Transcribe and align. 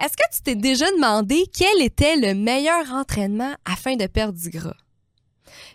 Est-ce 0.00 0.16
que 0.16 0.34
tu 0.34 0.42
t'es 0.42 0.54
déjà 0.54 0.90
demandé 0.92 1.44
quel 1.52 1.82
était 1.82 2.16
le 2.16 2.34
meilleur 2.34 2.90
entraînement 2.90 3.54
afin 3.66 3.96
de 3.96 4.06
perdre 4.06 4.38
du 4.38 4.48
gras? 4.48 4.76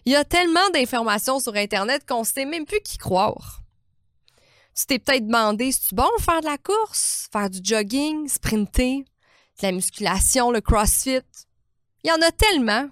Il 0.05 0.13
y 0.13 0.15
a 0.15 0.23
tellement 0.23 0.69
d'informations 0.73 1.39
sur 1.39 1.55
Internet 1.55 2.05
qu'on 2.07 2.23
sait 2.23 2.45
même 2.45 2.65
plus 2.65 2.81
qui 2.81 2.97
croire. 2.97 3.61
Tu 4.75 4.85
t'es 4.87 4.99
peut-être 4.99 5.27
demandé, 5.27 5.71
c'est 5.71 5.93
bon 5.93 6.09
faire 6.19 6.41
de 6.41 6.47
la 6.47 6.57
course, 6.57 7.29
faire 7.31 7.49
du 7.49 7.59
jogging, 7.63 8.27
sprinter, 8.27 9.05
de 9.61 9.67
la 9.67 9.71
musculation, 9.71 10.51
le 10.51 10.59
crossfit? 10.59 11.21
Il 12.03 12.09
y 12.09 12.11
en 12.11 12.21
a 12.21 12.31
tellement. 12.31 12.89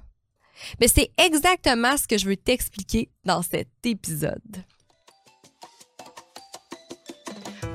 Mais 0.79 0.88
c'est 0.88 1.11
exactement 1.18 1.97
ce 1.97 2.07
que 2.07 2.18
je 2.18 2.27
veux 2.27 2.38
t'expliquer 2.38 3.09
dans 3.25 3.41
cet 3.41 3.70
épisode. 3.84 4.63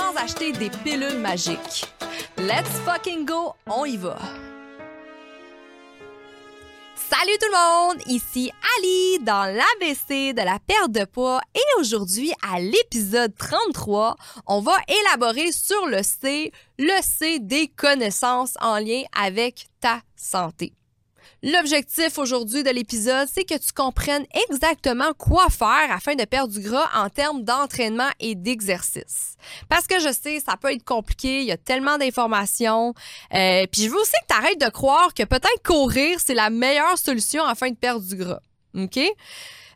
sans 0.00 0.16
acheter 0.16 0.52
des 0.52 0.70
pilules 0.70 1.18
magiques. 1.18 1.84
Let's 2.38 2.70
fucking 2.86 3.26
go, 3.26 3.54
on 3.66 3.84
y 3.84 3.96
va! 3.96 4.16
Salut 6.94 7.36
tout 7.40 7.48
le 7.48 7.88
monde, 7.88 8.02
ici 8.06 8.50
Ali 8.76 9.24
dans 9.24 9.44
l'ABC 9.44 10.32
de 10.32 10.42
la 10.42 10.58
perte 10.66 10.92
de 10.92 11.04
poids 11.04 11.40
et 11.54 11.80
aujourd'hui 11.80 12.32
à 12.50 12.60
l'épisode 12.60 13.34
33, 13.36 14.16
on 14.46 14.60
va 14.60 14.76
élaborer 14.88 15.52
sur 15.52 15.86
le 15.86 16.02
C, 16.02 16.52
le 16.78 17.02
C 17.02 17.38
des 17.40 17.68
connaissances 17.68 18.54
en 18.60 18.78
lien 18.78 19.02
avec 19.12 19.66
ta 19.80 20.00
santé. 20.16 20.72
L'objectif 21.42 22.18
aujourd'hui 22.18 22.62
de 22.62 22.70
l'épisode, 22.70 23.26
c'est 23.32 23.44
que 23.44 23.56
tu 23.56 23.72
comprennes 23.72 24.26
exactement 24.48 25.12
quoi 25.16 25.48
faire 25.48 25.90
afin 25.90 26.14
de 26.14 26.24
perdre 26.24 26.52
du 26.52 26.60
gras 26.60 26.88
en 26.94 27.08
termes 27.08 27.44
d'entraînement 27.44 28.10
et 28.20 28.34
d'exercice. 28.34 29.36
Parce 29.68 29.86
que 29.86 29.98
je 29.98 30.12
sais, 30.12 30.40
ça 30.40 30.56
peut 30.56 30.72
être 30.72 30.84
compliqué, 30.84 31.40
il 31.40 31.46
y 31.46 31.52
a 31.52 31.56
tellement 31.56 31.96
d'informations. 31.96 32.94
Euh, 33.34 33.66
puis 33.72 33.84
je 33.84 33.88
veux 33.88 33.98
aussi 33.98 34.12
que 34.12 34.34
tu 34.34 34.38
arrêtes 34.38 34.60
de 34.60 34.68
croire 34.68 35.14
que 35.14 35.22
peut-être 35.22 35.62
courir, 35.64 36.18
c'est 36.20 36.34
la 36.34 36.50
meilleure 36.50 36.98
solution 36.98 37.44
afin 37.44 37.70
de 37.70 37.76
perdre 37.76 38.06
du 38.06 38.16
gras. 38.16 38.40
OK? 38.74 39.00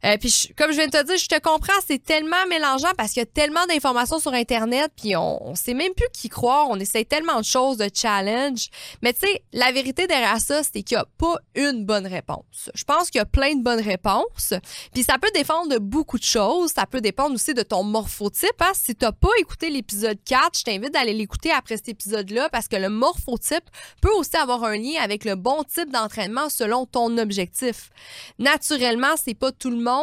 Euh, 0.05 0.17
puis 0.19 0.53
comme 0.57 0.71
je 0.71 0.77
viens 0.77 0.87
de 0.87 0.91
te 0.91 1.05
dire, 1.05 1.17
je 1.17 1.29
te 1.29 1.41
comprends, 1.41 1.73
c'est 1.87 2.03
tellement 2.03 2.47
mélangeant 2.49 2.93
parce 2.97 3.13
qu'il 3.13 3.21
y 3.21 3.23
a 3.23 3.27
tellement 3.27 3.65
d'informations 3.67 4.19
sur 4.19 4.35
Internet, 4.35 4.93
puis 5.01 5.17
on, 5.17 5.43
on 5.49 5.55
sait 5.55 5.75
même 5.75 5.95
plus 5.95 6.09
qui 6.13 6.29
croire. 6.29 6.67
On 6.69 6.79
essaie 6.79 7.05
tellement 7.05 7.41
de 7.41 7.45
choses, 7.45 7.79
de 7.79 7.89
challenge. 7.93 8.69
Mais 9.03 9.13
tu 9.13 9.21
sais, 9.21 9.43
la 9.53 9.73
vérité 9.73 10.07
derrière 10.07 10.41
ça, 10.41 10.63
c'est 10.63 10.83
qu'il 10.83 10.97
n'y 10.97 11.01
a 11.01 11.07
pas 11.19 11.37
une 11.55 11.85
bonne 11.85 12.07
réponse. 12.07 12.71
Je 12.75 12.85
pense 12.85 13.11
qu'il 13.11 13.19
y 13.19 13.23
a 13.23 13.27
plein 13.27 13.55
de 13.55 13.63
bonnes 13.63 13.81
réponses. 13.81 14.53
Puis 14.93 15.05
ça 15.05 15.19
peut 15.19 15.31
dépendre 15.35 15.69
de 15.69 15.79
beaucoup 15.79 16.19
de 16.19 16.25
choses. 16.25 16.73
Ça 16.73 16.87
peut 16.87 17.01
dépendre 17.01 17.35
aussi 17.35 17.55
de 17.55 17.63
ton 17.63 17.83
morphotype. 17.83 18.61
Hein? 18.61 18.73
Si 18.75 18.95
tu 18.95 19.05
n'as 19.05 19.13
pas 19.13 19.31
écouté 19.39 19.71
l'épisode 19.71 20.19
4, 20.25 20.59
je 20.59 20.65
t'invite 20.65 20.93
d'aller 20.93 21.15
l'écouter 21.15 21.51
après 21.51 21.77
cet 21.77 21.89
épisode-là 21.89 22.49
parce 22.51 22.69
que 22.69 22.77
le 22.77 22.91
morphotype 22.91 23.65
peut 24.03 24.13
aussi 24.13 24.37
avoir 24.37 24.65
un 24.65 24.77
lien 24.77 25.01
avec 25.01 25.25
le 25.25 25.35
bon 25.35 25.63
type 25.65 25.91
d'entraînement 25.91 26.51
selon 26.51 26.85
ton 26.85 27.17
objectif. 27.17 27.91
Naturellement, 28.39 29.15
c'est 29.17 29.35
pas 29.35 29.53
tout 29.53 29.71
le 29.71 29.79
monde 29.79 29.94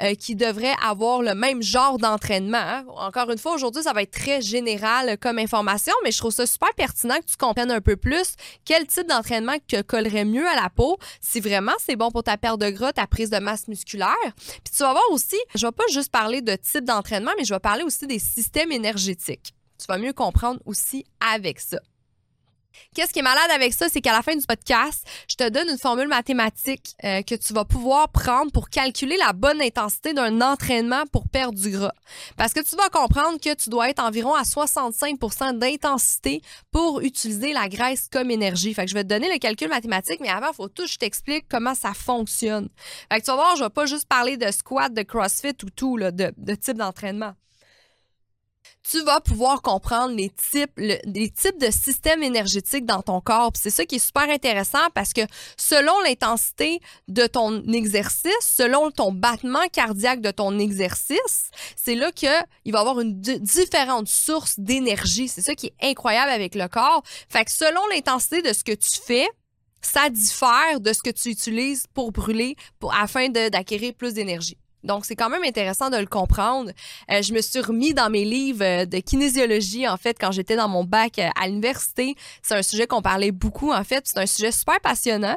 euh, 0.00 0.14
qui 0.14 0.36
devrait 0.36 0.74
avoir 0.84 1.22
le 1.22 1.34
même 1.34 1.62
genre 1.62 1.98
d'entraînement. 1.98 2.58
Hein. 2.58 2.84
Encore 2.96 3.30
une 3.30 3.38
fois, 3.38 3.54
aujourd'hui, 3.54 3.82
ça 3.82 3.92
va 3.92 4.02
être 4.02 4.12
très 4.12 4.40
général 4.40 5.18
comme 5.18 5.38
information, 5.38 5.92
mais 6.04 6.12
je 6.12 6.18
trouve 6.18 6.32
ça 6.32 6.46
super 6.46 6.72
pertinent 6.74 7.16
que 7.16 7.26
tu 7.26 7.36
comprennes 7.36 7.70
un 7.70 7.80
peu 7.80 7.96
plus 7.96 8.34
quel 8.64 8.86
type 8.86 9.08
d'entraînement 9.08 9.54
te 9.66 9.82
collerait 9.82 10.24
mieux 10.24 10.46
à 10.46 10.54
la 10.54 10.68
peau, 10.70 10.98
si 11.20 11.40
vraiment 11.40 11.72
c'est 11.78 11.96
bon 11.96 12.10
pour 12.10 12.22
ta 12.22 12.36
perte 12.36 12.60
de 12.60 12.70
gras, 12.70 12.92
ta 12.92 13.06
prise 13.06 13.30
de 13.30 13.38
masse 13.38 13.68
musculaire. 13.68 14.16
Puis 14.36 14.74
tu 14.76 14.82
vas 14.82 14.92
voir 14.92 15.04
aussi, 15.10 15.38
je 15.54 15.66
vais 15.66 15.72
pas 15.72 15.84
juste 15.90 16.10
parler 16.10 16.42
de 16.42 16.54
type 16.56 16.84
d'entraînement, 16.84 17.32
mais 17.38 17.44
je 17.44 17.54
vais 17.54 17.60
parler 17.60 17.82
aussi 17.82 18.06
des 18.06 18.18
systèmes 18.18 18.72
énergétiques. 18.72 19.54
Tu 19.78 19.86
vas 19.88 19.98
mieux 19.98 20.12
comprendre 20.12 20.60
aussi 20.64 21.04
avec 21.20 21.58
ça. 21.58 21.78
Qu'est-ce 22.94 23.12
qui 23.12 23.20
est 23.20 23.22
malade 23.22 23.50
avec 23.54 23.72
ça, 23.72 23.88
c'est 23.88 24.00
qu'à 24.00 24.12
la 24.12 24.22
fin 24.22 24.34
du 24.34 24.44
podcast, 24.46 25.06
je 25.28 25.36
te 25.36 25.48
donne 25.48 25.68
une 25.68 25.78
formule 25.78 26.08
mathématique 26.08 26.94
euh, 27.04 27.22
que 27.22 27.34
tu 27.34 27.52
vas 27.52 27.64
pouvoir 27.64 28.08
prendre 28.10 28.52
pour 28.52 28.68
calculer 28.70 29.16
la 29.16 29.32
bonne 29.32 29.60
intensité 29.60 30.12
d'un 30.12 30.40
entraînement 30.40 31.04
pour 31.12 31.28
perdre 31.28 31.58
du 31.58 31.70
gras. 31.70 31.94
Parce 32.36 32.52
que 32.52 32.60
tu 32.60 32.76
vas 32.76 32.88
comprendre 32.88 33.38
que 33.40 33.54
tu 33.54 33.70
dois 33.70 33.90
être 33.90 34.02
environ 34.02 34.34
à 34.34 34.42
65% 34.42 35.58
d'intensité 35.58 36.42
pour 36.70 37.00
utiliser 37.00 37.52
la 37.52 37.68
graisse 37.68 38.08
comme 38.10 38.30
énergie. 38.30 38.74
Fait 38.74 38.84
que 38.84 38.90
je 38.90 38.94
vais 38.94 39.04
te 39.04 39.08
donner 39.08 39.32
le 39.32 39.38
calcul 39.38 39.68
mathématique, 39.68 40.20
mais 40.20 40.28
avant, 40.28 40.50
il 40.50 40.54
faut 40.54 40.68
tout 40.68 40.84
que 40.84 40.90
je 40.90 40.98
t'explique 40.98 41.46
comment 41.48 41.74
ça 41.74 41.94
fonctionne. 41.94 42.68
Fait 43.12 43.20
que 43.20 43.24
tu 43.24 43.30
vas 43.30 43.36
voir, 43.36 43.56
je 43.56 43.64
vais 43.64 43.70
pas 43.70 43.86
juste 43.86 44.06
parler 44.06 44.36
de 44.36 44.50
squat, 44.50 44.92
de 44.92 45.02
crossfit 45.02 45.56
ou 45.62 45.70
tout, 45.70 45.96
là, 45.96 46.10
de 46.10 46.54
type 46.54 46.76
d'entraînement 46.76 47.34
tu 48.92 49.02
vas 49.04 49.22
pouvoir 49.22 49.62
comprendre 49.62 50.14
les 50.14 50.28
types, 50.28 50.72
les 50.76 51.30
types 51.30 51.58
de 51.58 51.70
systèmes 51.70 52.22
énergétiques 52.22 52.84
dans 52.84 53.00
ton 53.00 53.22
corps. 53.22 53.52
C'est 53.54 53.70
ça 53.70 53.86
qui 53.86 53.94
est 53.94 54.06
super 54.06 54.28
intéressant 54.28 54.90
parce 54.92 55.14
que 55.14 55.22
selon 55.56 55.98
l'intensité 56.02 56.78
de 57.08 57.26
ton 57.26 57.62
exercice, 57.72 58.32
selon 58.42 58.90
ton 58.90 59.10
battement 59.10 59.66
cardiaque 59.72 60.20
de 60.20 60.30
ton 60.30 60.58
exercice, 60.58 61.50
c'est 61.74 61.94
là 61.94 62.12
qu'il 62.12 62.28
va 62.28 62.44
y 62.66 62.76
avoir 62.76 63.00
une 63.00 63.18
différente 63.18 64.08
source 64.08 64.60
d'énergie. 64.60 65.28
C'est 65.28 65.40
ça 65.40 65.54
qui 65.54 65.68
est 65.68 65.90
incroyable 65.90 66.30
avec 66.30 66.54
le 66.54 66.68
corps. 66.68 67.02
Fait 67.30 67.46
que 67.46 67.50
selon 67.50 67.80
l'intensité 67.94 68.42
de 68.42 68.52
ce 68.52 68.62
que 68.62 68.72
tu 68.72 69.00
fais, 69.02 69.26
ça 69.80 70.10
diffère 70.10 70.80
de 70.80 70.92
ce 70.92 71.02
que 71.02 71.10
tu 71.10 71.30
utilises 71.30 71.86
pour 71.94 72.12
brûler 72.12 72.56
pour, 72.78 72.94
afin 72.94 73.30
d'acquérir 73.30 73.94
plus 73.94 74.12
d'énergie. 74.12 74.58
Donc, 74.84 75.04
c'est 75.04 75.16
quand 75.16 75.28
même 75.28 75.44
intéressant 75.44 75.90
de 75.90 75.96
le 75.96 76.06
comprendre. 76.06 76.70
Euh, 77.10 77.22
je 77.22 77.32
me 77.32 77.40
suis 77.40 77.60
remis 77.60 77.94
dans 77.94 78.10
mes 78.10 78.24
livres 78.24 78.64
euh, 78.64 78.84
de 78.84 78.98
kinésiologie, 78.98 79.88
en 79.88 79.96
fait, 79.96 80.16
quand 80.18 80.32
j'étais 80.32 80.56
dans 80.56 80.68
mon 80.68 80.84
bac 80.84 81.18
euh, 81.18 81.28
à 81.40 81.46
l'université. 81.46 82.16
C'est 82.42 82.54
un 82.54 82.62
sujet 82.62 82.86
qu'on 82.86 83.02
parlait 83.02 83.30
beaucoup, 83.30 83.72
en 83.72 83.84
fait. 83.84 84.04
C'est 84.06 84.18
un 84.18 84.26
sujet 84.26 84.52
super 84.52 84.80
passionnant. 84.80 85.36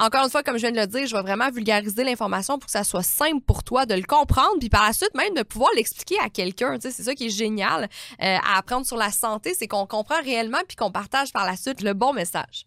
encore 0.00 0.24
une 0.24 0.30
fois, 0.30 0.42
comme 0.42 0.56
je 0.56 0.62
viens 0.62 0.72
de 0.72 0.80
le 0.80 0.86
dire, 0.86 1.06
je 1.06 1.14
vais 1.14 1.22
vraiment 1.22 1.50
vulgariser 1.50 2.04
l'information 2.04 2.58
pour 2.58 2.66
que 2.66 2.72
ça 2.72 2.84
soit 2.84 3.02
simple 3.02 3.40
pour 3.46 3.62
toi 3.62 3.86
de 3.86 3.94
le 3.94 4.02
comprendre, 4.02 4.58
puis 4.58 4.68
par 4.68 4.84
la 4.84 4.92
suite, 4.92 5.14
même 5.14 5.34
de 5.34 5.42
pouvoir 5.42 5.70
l'expliquer 5.76 6.18
à 6.20 6.28
quelqu'un. 6.28 6.78
Tu 6.78 6.82
sais, 6.82 6.90
c'est 6.90 7.02
ça 7.04 7.14
qui 7.14 7.26
est 7.26 7.30
génial 7.30 7.88
à 8.18 8.58
apprendre 8.58 8.86
sur 8.86 8.96
la 8.96 9.10
santé, 9.10 9.54
c'est 9.58 9.68
qu'on 9.68 9.86
comprend 9.86 10.20
réellement 10.22 10.60
puis 10.66 10.76
qu'on 10.76 10.90
partage 10.90 11.32
par 11.32 11.46
la 11.46 11.56
suite 11.56 11.82
le 11.82 11.94
bon 11.94 12.12
message. 12.12 12.66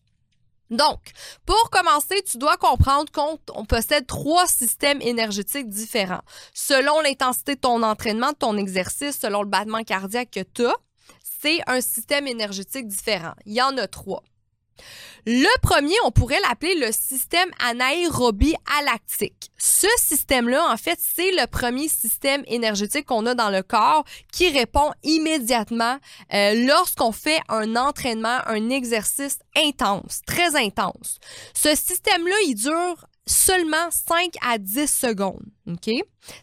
Donc, 0.71 1.11
pour 1.45 1.69
commencer, 1.69 2.21
tu 2.23 2.37
dois 2.37 2.57
comprendre 2.57 3.11
qu'on 3.11 3.65
possède 3.65 4.07
trois 4.07 4.47
systèmes 4.47 5.01
énergétiques 5.01 5.69
différents. 5.69 6.23
Selon 6.53 7.01
l'intensité 7.01 7.55
de 7.55 7.59
ton 7.59 7.83
entraînement, 7.83 8.31
de 8.31 8.37
ton 8.37 8.57
exercice, 8.57 9.19
selon 9.19 9.43
le 9.43 9.49
battement 9.49 9.83
cardiaque 9.83 10.31
que 10.31 10.41
tu 10.41 10.65
as, 10.65 10.75
c'est 11.41 11.61
un 11.67 11.81
système 11.81 12.27
énergétique 12.27 12.87
différent. 12.87 13.33
Il 13.45 13.53
y 13.53 13.61
en 13.61 13.77
a 13.77 13.87
trois. 13.87 14.23
Le 15.25 15.59
premier, 15.61 15.95
on 16.05 16.11
pourrait 16.11 16.39
l'appeler 16.47 16.75
le 16.75 16.91
système 16.91 17.49
anaérobie 17.59 18.55
alactique. 18.79 19.49
Ce 19.57 19.87
système-là, 19.97 20.71
en 20.71 20.77
fait, 20.77 20.99
c'est 21.01 21.31
le 21.31 21.47
premier 21.47 21.87
système 21.87 22.43
énergétique 22.45 23.07
qu'on 23.07 23.25
a 23.25 23.33
dans 23.33 23.49
le 23.49 23.63
corps 23.63 24.05
qui 24.31 24.49
répond 24.49 24.91
immédiatement 25.03 25.97
euh, 26.33 26.65
lorsqu'on 26.67 27.11
fait 27.11 27.39
un 27.49 27.75
entraînement, 27.75 28.37
un 28.45 28.69
exercice 28.69 29.39
intense, 29.57 30.21
très 30.27 30.55
intense. 30.55 31.19
Ce 31.55 31.73
système-là, 31.73 32.35
il 32.45 32.53
dure 32.53 33.07
seulement 33.27 33.89
5 33.89 34.33
à 34.41 34.57
10 34.57 34.87
secondes. 34.87 35.45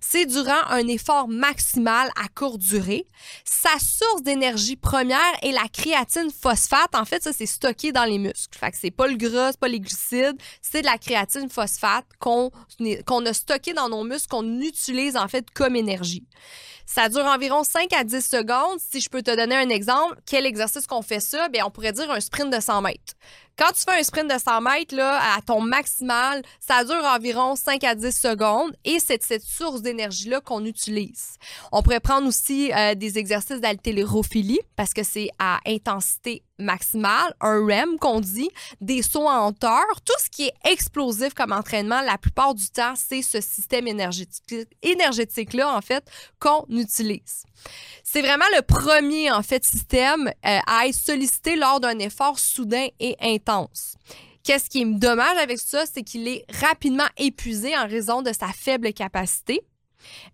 C'est 0.00 0.26
durant 0.26 0.62
un 0.68 0.86
effort 0.88 1.28
maximal 1.28 2.10
à 2.16 2.28
courte 2.28 2.58
durée. 2.58 3.06
Sa 3.44 3.78
source 3.78 4.22
d'énergie 4.22 4.76
première 4.76 5.18
est 5.42 5.52
la 5.52 5.68
créatine 5.72 6.30
phosphate. 6.30 6.94
En 6.94 7.04
fait, 7.04 7.22
ça, 7.22 7.32
c'est 7.32 7.46
stocké 7.46 7.92
dans 7.92 8.04
les 8.04 8.18
muscles. 8.18 8.58
Fait 8.58 8.72
que 8.72 8.78
c'est 8.80 8.90
pas 8.90 9.06
le 9.06 9.16
gras, 9.16 9.52
c'est 9.52 9.60
pas 9.60 9.68
les 9.68 9.80
glucides, 9.80 10.36
c'est 10.60 10.82
de 10.82 10.86
la 10.86 10.98
créatine 10.98 11.48
phosphate 11.48 12.06
qu'on 12.18 12.50
a 12.80 13.32
stocké 13.32 13.72
dans 13.74 13.88
nos 13.88 14.02
muscles, 14.02 14.28
qu'on 14.28 14.60
utilise 14.60 15.16
en 15.16 15.28
fait 15.28 15.50
comme 15.50 15.76
énergie. 15.76 16.26
Ça 16.84 17.08
dure 17.08 17.24
environ 17.24 17.62
5 17.62 17.92
à 17.92 18.02
10 18.04 18.20
secondes. 18.26 18.78
Si 18.80 19.00
je 19.00 19.08
peux 19.08 19.22
te 19.22 19.34
donner 19.34 19.54
un 19.54 19.68
exemple, 19.68 20.16
quel 20.26 20.46
exercice 20.46 20.86
qu'on 20.86 21.02
fait 21.02 21.20
ça? 21.20 21.48
Bien, 21.48 21.64
on 21.64 21.70
pourrait 21.70 21.92
dire 21.92 22.10
un 22.10 22.20
sprint 22.20 22.52
de 22.52 22.60
100 22.60 22.82
mètres. 22.82 23.14
Quand 23.58 23.72
tu 23.72 23.82
fais 23.82 23.98
un 23.98 24.02
sprint 24.02 24.30
de 24.32 24.38
100 24.38 24.60
mètres 24.62 24.94
là, 24.94 25.20
à 25.36 25.42
ton 25.42 25.60
maximal, 25.60 26.42
ça 26.58 26.84
dure 26.84 27.04
environ 27.04 27.54
5 27.54 27.84
à 27.84 27.94
10 27.94 28.10
secondes 28.18 28.74
et 28.84 28.98
c'est 28.98 29.22
cette 29.22 29.42
source 29.42 29.82
d'énergie-là 29.82 30.40
qu'on 30.40 30.64
utilise. 30.64 31.36
On 31.70 31.82
pourrait 31.82 32.00
prendre 32.00 32.26
aussi 32.26 32.72
euh, 32.72 32.94
des 32.94 33.18
exercices 33.18 33.60
d'haltérophilie 33.60 34.60
parce 34.76 34.94
que 34.94 35.02
c'est 35.02 35.28
à 35.38 35.58
intensité 35.66 36.42
maximale, 36.62 37.34
un 37.40 37.66
REM 37.66 37.98
qu'on 37.98 38.20
dit, 38.20 38.48
des 38.80 39.02
sauts 39.02 39.28
en 39.28 39.48
hauteur, 39.48 39.84
tout 40.04 40.18
ce 40.22 40.30
qui 40.30 40.44
est 40.44 40.54
explosif 40.64 41.34
comme 41.34 41.52
entraînement, 41.52 42.00
la 42.02 42.18
plupart 42.18 42.54
du 42.54 42.68
temps, 42.68 42.94
c'est 42.96 43.22
ce 43.22 43.40
système 43.40 43.86
énergétique, 43.86 44.68
énergétique-là, 44.82 45.76
en 45.76 45.80
fait, 45.80 46.04
qu'on 46.38 46.64
utilise. 46.70 47.44
C'est 48.04 48.22
vraiment 48.22 48.44
le 48.56 48.62
premier, 48.62 49.30
en 49.30 49.42
fait, 49.42 49.64
système 49.64 50.28
euh, 50.28 50.58
à 50.66 50.86
être 50.86 50.94
sollicité 50.94 51.56
lors 51.56 51.80
d'un 51.80 51.98
effort 51.98 52.38
soudain 52.38 52.86
et 53.00 53.16
intense. 53.20 53.41
Qu'est-ce 54.44 54.68
qui 54.68 54.82
est 54.82 54.84
dommage 54.86 55.36
avec 55.38 55.58
ça, 55.58 55.84
c'est 55.86 56.02
qu'il 56.02 56.26
est 56.26 56.44
rapidement 56.60 57.06
épuisé 57.16 57.76
en 57.76 57.86
raison 57.86 58.22
de 58.22 58.32
sa 58.32 58.48
faible 58.48 58.92
capacité. 58.92 59.60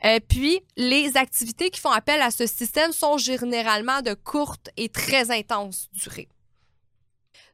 Euh, 0.04 0.18
puis, 0.26 0.60
les 0.76 1.16
activités 1.16 1.68
qui 1.70 1.80
font 1.80 1.90
appel 1.90 2.22
à 2.22 2.30
ce 2.30 2.46
système 2.46 2.92
sont 2.92 3.18
généralement 3.18 4.00
de 4.00 4.14
courte 4.14 4.70
et 4.76 4.88
très 4.88 5.30
intense 5.30 5.88
durée. 5.92 6.28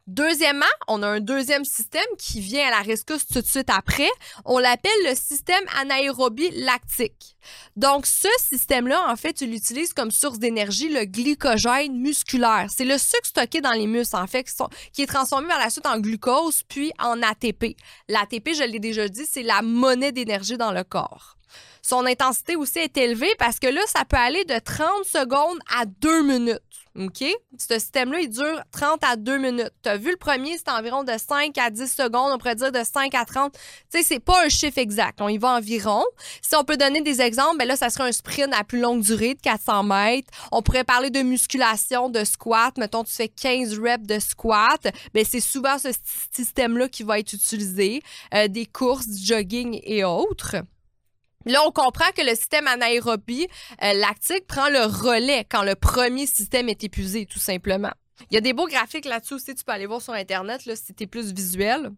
Deuxièmement, 0.07 0.67
on 0.87 1.03
a 1.03 1.07
un 1.07 1.21
deuxième 1.21 1.65
système 1.65 2.05
qui 2.19 2.39
vient 2.41 2.69
à 2.69 2.71
la 2.71 2.83
rescousse 2.83 3.27
tout 3.27 3.41
de 3.41 3.47
suite 3.47 3.71
après. 3.71 4.11
On 4.45 4.59
l'appelle 4.59 4.93
le 5.09 5.15
système 5.15 5.65
anaérobie 5.81 6.51
lactique. 6.51 7.39
Donc, 7.77 8.05
ce 8.05 8.29
système-là, 8.39 9.11
en 9.11 9.17
fait, 9.17 9.33
tu 9.33 9.47
l'utilises 9.47 9.95
comme 9.95 10.11
source 10.11 10.39
d'énergie 10.39 10.91
le 10.91 11.07
glycogène 11.07 11.99
musculaire. 11.99 12.67
C'est 12.69 12.85
le 12.85 12.99
sucre 12.99 13.25
stocké 13.25 13.63
dans 13.63 13.73
les 13.73 13.87
muscles, 13.87 14.17
en 14.17 14.27
fait, 14.27 14.47
qui, 14.93 15.03
est 15.03 15.07
transformé 15.07 15.49
par 15.49 15.59
la 15.59 15.71
suite 15.71 15.87
en 15.87 15.99
glucose 15.99 16.65
puis 16.69 16.93
en 16.99 17.23
ATP. 17.23 17.75
L'ATP, 18.09 18.51
je 18.55 18.65
l'ai 18.65 18.81
déjà 18.81 19.09
dit, 19.09 19.25
c'est 19.25 19.43
la 19.43 19.63
monnaie 19.63 20.13
d'énergie 20.13 20.59
dans 20.59 20.73
le 20.73 20.85
corps. 20.85 21.39
Son 21.83 22.07
intensité 22.07 22.57
aussi 22.57 22.79
est 22.79 22.97
élevée 22.97 23.35
parce 23.39 23.59
que 23.59 23.67
là, 23.67 23.83
ça 23.87 24.05
peut 24.07 24.17
aller 24.17 24.45
de 24.45 24.59
30 24.59 25.05
secondes 25.05 25.59
à 25.79 25.85
2 25.85 26.23
minutes. 26.23 26.63
OK? 26.97 27.25
Ce 27.59 27.75
système-là, 27.75 28.21
il 28.21 28.31
dure 28.31 28.63
30 28.71 29.03
à 29.03 29.17
2 29.17 29.39
minutes. 29.39 29.73
Tu 29.83 29.89
as 29.89 29.97
vu 29.97 30.13
le 30.13 30.17
premier, 30.17 30.57
c'est 30.57 30.71
environ 30.71 31.03
de 31.03 31.13
5 31.19 31.57
à 31.59 31.71
10 31.71 31.93
secondes. 31.93 32.31
On 32.33 32.39
pourrait 32.39 32.55
dire 32.55 32.71
de 32.71 32.83
5 32.85 33.15
à 33.15 33.25
30. 33.25 33.53
Tu 33.53 33.61
sais, 33.91 34.03
c'est 34.05 34.21
pas 34.21 34.45
un 34.45 34.49
chiffre 34.49 34.79
exact. 34.79 35.21
On 35.21 35.29
y 35.29 35.37
va 35.37 35.57
environ. 35.57 36.05
Si 36.41 36.55
on 36.55 36.63
peut 36.65 36.77
donner 36.77 37.01
des 37.01 37.21
exemples, 37.21 37.59
ben 37.59 37.67
là, 37.67 37.77
ça 37.77 37.91
serait 37.91 38.09
un 38.09 38.13
sprint 38.13 38.55
à 38.55 38.63
plus 38.63 38.81
longue 38.81 39.03
durée 39.03 39.35
de 39.35 39.41
400 39.41 39.83
mètres. 39.83 40.31
On 40.53 40.63
pourrait 40.63 40.85
parler 40.85 41.11
de 41.11 41.23
musculation, 41.23 42.09
de 42.11 42.25
squat. 42.25 42.77
Mettons, 42.79 43.03
tu 43.03 43.13
fais 43.13 43.29
15 43.29 43.79
reps 43.81 44.07
de 44.07 44.21
squat. 44.21 44.87
Ben, 45.13 45.25
c'est 45.29 45.41
souvent 45.41 45.79
ce 45.79 45.89
système-là 46.31 46.89
qui 46.89 47.03
va 47.03 47.19
être 47.19 47.33
utilisé. 47.33 48.03
Euh, 48.33 48.47
des 48.47 48.67
courses, 48.67 49.09
du 49.09 49.25
jogging 49.25 49.81
et 49.83 50.05
autres. 50.05 50.57
Là, 51.47 51.63
on 51.67 51.71
comprend 51.71 52.11
que 52.17 52.23
le 52.23 52.35
système 52.35 52.67
anaérobie 52.67 53.47
euh, 53.83 53.93
lactique 53.95 54.47
prend 54.47 54.69
le 54.69 54.85
relais 54.85 55.45
quand 55.49 55.63
le 55.63 55.75
premier 55.75 56.27
système 56.27 56.69
est 56.69 56.85
épuisé, 56.85 57.27
tout 57.27 57.39
simplement. 57.39 57.93
Il 58.31 58.35
y 58.35 58.39
a 58.39 58.41
des 58.41 58.53
beaux 58.53 58.67
graphiques 58.67 59.05
là-dessus 59.05 59.35
aussi, 59.35 59.55
tu 59.55 59.65
peux 59.65 59.73
aller 59.73 59.87
voir 59.87 60.01
sur 60.01 60.13
Internet 60.13 60.67
là, 60.67 60.77
si 60.77 60.95
tu 60.95 61.07
plus 61.07 61.33
visuel. 61.33 61.91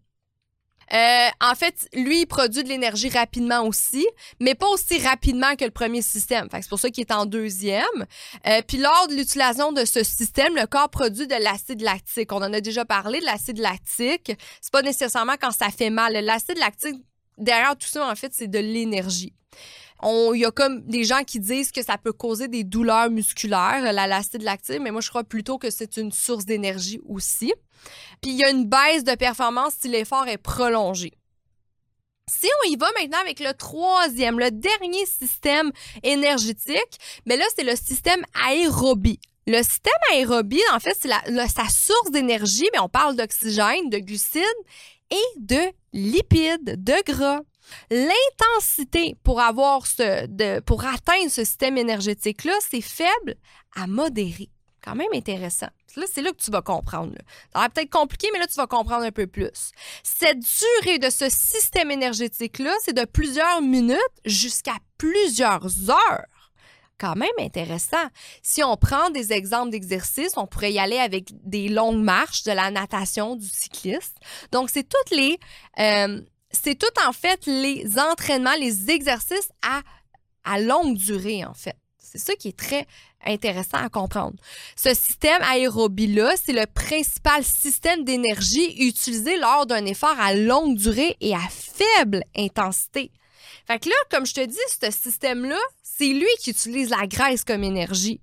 Euh, 0.93 1.27
en 1.41 1.53
fait, 1.53 1.87
lui, 1.93 2.21
il 2.21 2.25
produit 2.27 2.63
de 2.63 2.69
l'énergie 2.69 3.09
rapidement 3.09 3.63
aussi, 3.63 4.07
mais 4.39 4.55
pas 4.55 4.67
aussi 4.67 4.99
rapidement 4.99 5.55
que 5.55 5.65
le 5.65 5.71
premier 5.71 6.01
système. 6.01 6.47
c'est 6.51 6.69
pour 6.69 6.79
ça 6.79 6.89
qu'il 6.89 7.01
est 7.01 7.11
en 7.11 7.25
deuxième. 7.25 8.05
Euh, 8.47 8.61
puis 8.65 8.77
lors 8.77 9.07
de 9.09 9.15
l'utilisation 9.15 9.73
de 9.73 9.83
ce 9.83 10.03
système, 10.03 10.55
le 10.55 10.65
corps 10.65 10.89
produit 10.89 11.27
de 11.27 11.35
l'acide 11.35 11.81
lactique. 11.81 12.31
On 12.31 12.37
en 12.37 12.53
a 12.53 12.61
déjà 12.61 12.85
parlé 12.85 13.19
de 13.19 13.25
l'acide 13.25 13.57
lactique. 13.57 14.31
C'est 14.61 14.71
pas 14.71 14.81
nécessairement 14.81 15.35
quand 15.39 15.51
ça 15.51 15.69
fait 15.69 15.89
mal. 15.89 16.13
L'acide 16.13 16.57
lactique 16.57 16.95
derrière 17.37 17.77
tout 17.77 17.87
ça, 17.87 18.09
en 18.09 18.15
fait, 18.15 18.33
c'est 18.33 18.47
de 18.47 18.59
l'énergie. 18.59 19.33
Il 20.03 20.37
y 20.39 20.45
a 20.45 20.51
comme 20.51 20.81
des 20.81 21.03
gens 21.03 21.23
qui 21.23 21.39
disent 21.39 21.71
que 21.71 21.83
ça 21.83 21.97
peut 21.97 22.13
causer 22.13 22.47
des 22.47 22.63
douleurs 22.63 23.09
musculaires, 23.09 23.81
l'acide 23.91 24.43
lactique, 24.43 24.79
mais 24.79 24.91
moi, 24.91 25.01
je 25.01 25.09
crois 25.09 25.23
plutôt 25.23 25.57
que 25.57 25.71
c'est 25.71 25.97
une 25.97 26.11
source 26.11 26.45
d'énergie 26.45 26.99
aussi. 27.07 27.53
Puis 28.21 28.31
il 28.31 28.37
y 28.37 28.43
a 28.43 28.51
une 28.51 28.65
baisse 28.65 29.03
de 29.03 29.15
performance 29.15 29.73
si 29.79 29.87
l'effort 29.87 30.27
est 30.27 30.37
prolongé. 30.37 31.13
Si 32.29 32.47
on 32.63 32.69
y 32.69 32.75
va 32.75 32.91
maintenant 32.99 33.19
avec 33.19 33.39
le 33.39 33.53
troisième, 33.53 34.37
le 34.37 34.51
dernier 34.51 35.05
système 35.05 35.71
énergétique, 36.03 36.99
mais 37.25 37.37
là, 37.37 37.45
c'est 37.55 37.63
le 37.63 37.75
système 37.75 38.23
aérobie. 38.45 39.19
Le 39.47 39.63
système 39.63 39.93
aérobie, 40.11 40.61
en 40.73 40.79
fait, 40.79 40.95
c'est 40.99 41.09
sa 41.09 41.69
source 41.69 42.11
d'énergie, 42.11 42.67
mais 42.73 42.79
on 42.79 42.89
parle 42.89 43.15
d'oxygène, 43.15 43.89
de 43.89 43.99
glucides 43.99 44.43
et 45.11 45.39
de 45.39 45.71
lipides, 45.93 46.83
de 46.83 47.03
gras. 47.05 47.41
L'intensité 47.91 49.15
pour 49.23 49.41
avoir 49.41 49.85
ce, 49.85 50.59
pour 50.61 50.85
atteindre 50.85 51.29
ce 51.29 51.43
système 51.43 51.77
énergétique-là, 51.77 52.53
c'est 52.61 52.81
faible 52.81 53.35
à 53.75 53.87
modéré. 53.87 54.49
Quand 54.81 54.95
même 54.95 55.11
intéressant. 55.13 55.67
Là, 55.97 56.05
c'est 56.09 56.21
là 56.21 56.31
que 56.31 56.37
tu 56.41 56.51
vas 56.51 56.61
comprendre. 56.61 57.13
Ça 57.51 57.59
va 57.59 57.69
peut-être 57.69 57.89
compliqué, 57.89 58.29
mais 58.31 58.39
là, 58.39 58.47
tu 58.47 58.55
vas 58.55 58.67
comprendre 58.67 59.03
un 59.03 59.11
peu 59.11 59.27
plus. 59.27 59.71
Cette 60.03 60.39
durée 60.39 60.99
de 60.99 61.09
ce 61.09 61.27
système 61.29 61.91
énergétique-là, 61.91 62.73
c'est 62.83 62.95
de 62.95 63.03
plusieurs 63.03 63.61
minutes 63.61 63.97
jusqu'à 64.23 64.75
plusieurs 64.97 65.89
heures 65.89 66.25
quand 66.97 67.15
même 67.15 67.29
intéressant. 67.39 68.07
Si 68.41 68.63
on 68.63 68.77
prend 68.77 69.09
des 69.09 69.33
exemples 69.33 69.71
d'exercices, 69.71 70.33
on 70.37 70.47
pourrait 70.47 70.73
y 70.73 70.79
aller 70.79 70.97
avec 70.97 71.29
des 71.43 71.69
longues 71.69 72.03
marches, 72.03 72.43
de 72.43 72.51
la 72.51 72.71
natation, 72.71 73.35
du 73.35 73.47
cycliste. 73.47 74.17
Donc, 74.51 74.69
c'est 74.69 74.87
toutes 74.87 75.11
les... 75.11 75.39
Euh, 75.79 76.21
c'est 76.51 76.75
tout 76.75 76.87
en 77.05 77.11
fait 77.11 77.45
les 77.45 77.99
entraînements, 77.99 78.55
les 78.57 78.89
exercices 78.89 79.49
à, 79.61 79.81
à 80.43 80.59
longue 80.59 80.95
durée, 80.95 81.43
en 81.45 81.53
fait. 81.53 81.75
C'est 81.99 82.19
ça 82.19 82.35
qui 82.35 82.47
est 82.47 82.57
très 82.57 82.87
intéressant 83.25 83.77
à 83.77 83.89
comprendre. 83.89 84.37
Ce 84.75 84.93
système 84.93 85.41
aérobie-là, 85.41 86.31
c'est 86.41 86.53
le 86.53 86.65
principal 86.65 87.43
système 87.43 88.05
d'énergie 88.05 88.87
utilisé 88.87 89.37
lors 89.37 89.65
d'un 89.65 89.85
effort 89.85 90.15
à 90.19 90.33
longue 90.33 90.77
durée 90.77 91.17
et 91.19 91.35
à 91.35 91.43
faible 91.49 92.23
intensité. 92.35 93.11
Fait 93.67 93.79
que 93.79 93.89
là, 93.89 93.95
comme 94.09 94.25
je 94.25 94.33
te 94.33 94.45
dis, 94.45 94.57
ce 94.81 94.91
système-là, 94.91 95.59
c'est 95.83 96.07
lui 96.07 96.27
qui 96.39 96.51
utilise 96.51 96.89
la 96.89 97.05
graisse 97.05 97.43
comme 97.43 97.63
énergie. 97.63 98.21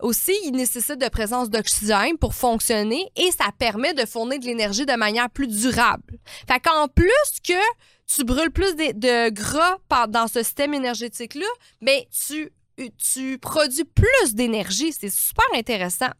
Aussi, 0.00 0.32
il 0.44 0.52
nécessite 0.52 0.98
de 0.98 1.08
présence 1.08 1.50
d'oxygène 1.50 2.18
pour 2.18 2.34
fonctionner 2.34 3.08
et 3.16 3.30
ça 3.30 3.50
permet 3.58 3.94
de 3.94 4.06
fournir 4.06 4.40
de 4.40 4.46
l'énergie 4.46 4.86
de 4.86 4.94
manière 4.94 5.30
plus 5.30 5.46
durable. 5.46 6.18
Fait 6.48 6.58
qu'en 6.58 6.88
plus 6.88 7.12
que 7.46 7.60
tu 8.06 8.24
brûles 8.24 8.50
plus 8.50 8.74
de, 8.74 9.30
gras 9.30 9.78
dans 10.08 10.26
ce 10.26 10.42
système 10.42 10.74
énergétique-là, 10.74 11.46
mais 11.80 12.08
tu, 12.26 12.50
tu 12.98 13.38
produis 13.38 13.84
plus 13.84 14.34
d'énergie. 14.34 14.92
C'est 14.92 15.12
super 15.12 15.46
intéressant. 15.54 16.10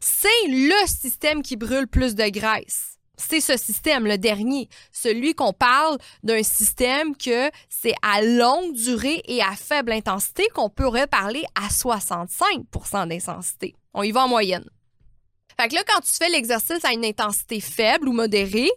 C'est 0.00 0.48
le 0.48 0.86
système 0.86 1.42
qui 1.42 1.56
brûle 1.56 1.88
plus 1.88 2.14
de 2.14 2.28
graisse 2.28 2.93
c'est 3.16 3.40
ce 3.40 3.56
système, 3.56 4.06
le 4.06 4.18
dernier, 4.18 4.68
celui 4.92 5.34
qu'on 5.34 5.52
parle 5.52 5.98
d'un 6.22 6.42
système 6.42 7.16
que 7.16 7.50
c'est 7.68 7.94
à 8.02 8.22
longue 8.22 8.74
durée 8.74 9.22
et 9.26 9.42
à 9.42 9.52
faible 9.52 9.92
intensité 9.92 10.46
qu'on 10.54 10.70
pourrait 10.70 11.06
parler 11.06 11.44
à 11.54 11.68
65% 11.68 13.08
d'intensité. 13.08 13.74
On 13.92 14.02
y 14.02 14.12
va 14.12 14.24
en 14.24 14.28
moyenne. 14.28 14.68
Fait 15.58 15.68
que 15.68 15.74
là, 15.74 15.82
quand 15.86 16.00
tu 16.00 16.12
fais 16.12 16.28
l'exercice 16.28 16.84
à 16.84 16.92
une 16.92 17.04
intensité 17.04 17.60
faible 17.60 18.08
ou 18.08 18.12
modérée, 18.12 18.70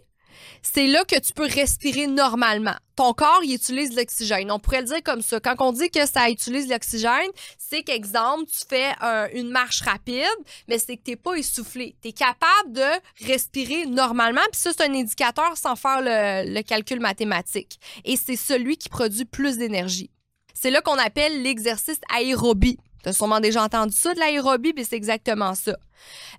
c'est 0.62 0.86
là 0.86 1.04
que 1.04 1.18
tu 1.18 1.32
peux 1.32 1.46
respirer 1.46 2.06
normalement. 2.06 2.74
Ton 2.96 3.12
corps, 3.12 3.40
il 3.44 3.54
utilise 3.54 3.94
l'oxygène. 3.94 4.50
On 4.50 4.58
pourrait 4.58 4.80
le 4.80 4.86
dire 4.86 5.02
comme 5.04 5.22
ça. 5.22 5.38
Quand 5.38 5.54
on 5.60 5.72
dit 5.72 5.88
que 5.90 6.04
ça 6.06 6.28
utilise 6.30 6.68
l'oxygène, 6.68 7.30
c'est 7.56 7.82
qu'exemple, 7.82 8.44
tu 8.46 8.66
fais 8.68 8.92
une 9.34 9.50
marche 9.50 9.82
rapide, 9.82 10.24
mais 10.68 10.78
c'est 10.78 10.96
que 10.96 11.02
tu 11.04 11.10
n'es 11.12 11.16
pas 11.16 11.34
essoufflé. 11.34 11.94
Tu 12.02 12.08
es 12.08 12.12
capable 12.12 12.72
de 12.72 13.26
respirer 13.26 13.86
normalement, 13.86 14.40
puis 14.50 14.60
ça, 14.60 14.70
c'est 14.76 14.84
un 14.84 14.94
indicateur 14.94 15.56
sans 15.56 15.76
faire 15.76 16.00
le, 16.02 16.52
le 16.52 16.62
calcul 16.62 16.98
mathématique. 16.98 17.78
Et 18.04 18.16
c'est 18.16 18.36
celui 18.36 18.76
qui 18.76 18.88
produit 18.88 19.24
plus 19.24 19.58
d'énergie. 19.58 20.10
C'est 20.54 20.70
là 20.70 20.80
qu'on 20.80 20.98
appelle 20.98 21.42
l'exercice 21.42 22.00
aérobie. 22.12 22.78
Tu 23.02 23.08
as 23.08 23.12
sûrement 23.12 23.40
déjà 23.40 23.62
entendu 23.62 23.94
ça 23.96 24.14
de 24.14 24.18
l'aérobie, 24.18 24.72
mais 24.76 24.84
c'est 24.84 24.96
exactement 24.96 25.54
ça. 25.54 25.76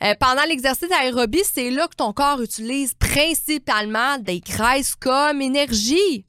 Euh, 0.04 0.14
pendant 0.20 0.44
l'exercice 0.44 0.92
aérobie, 0.92 1.44
c'est 1.44 1.70
là 1.70 1.88
que 1.88 1.96
ton 1.96 2.14
corps 2.14 2.42
utilise 2.42 2.94
principalement 2.96 4.18
des 4.20 4.40
graisses 4.40 4.96
comme 4.96 5.42
énergie. 5.42 6.26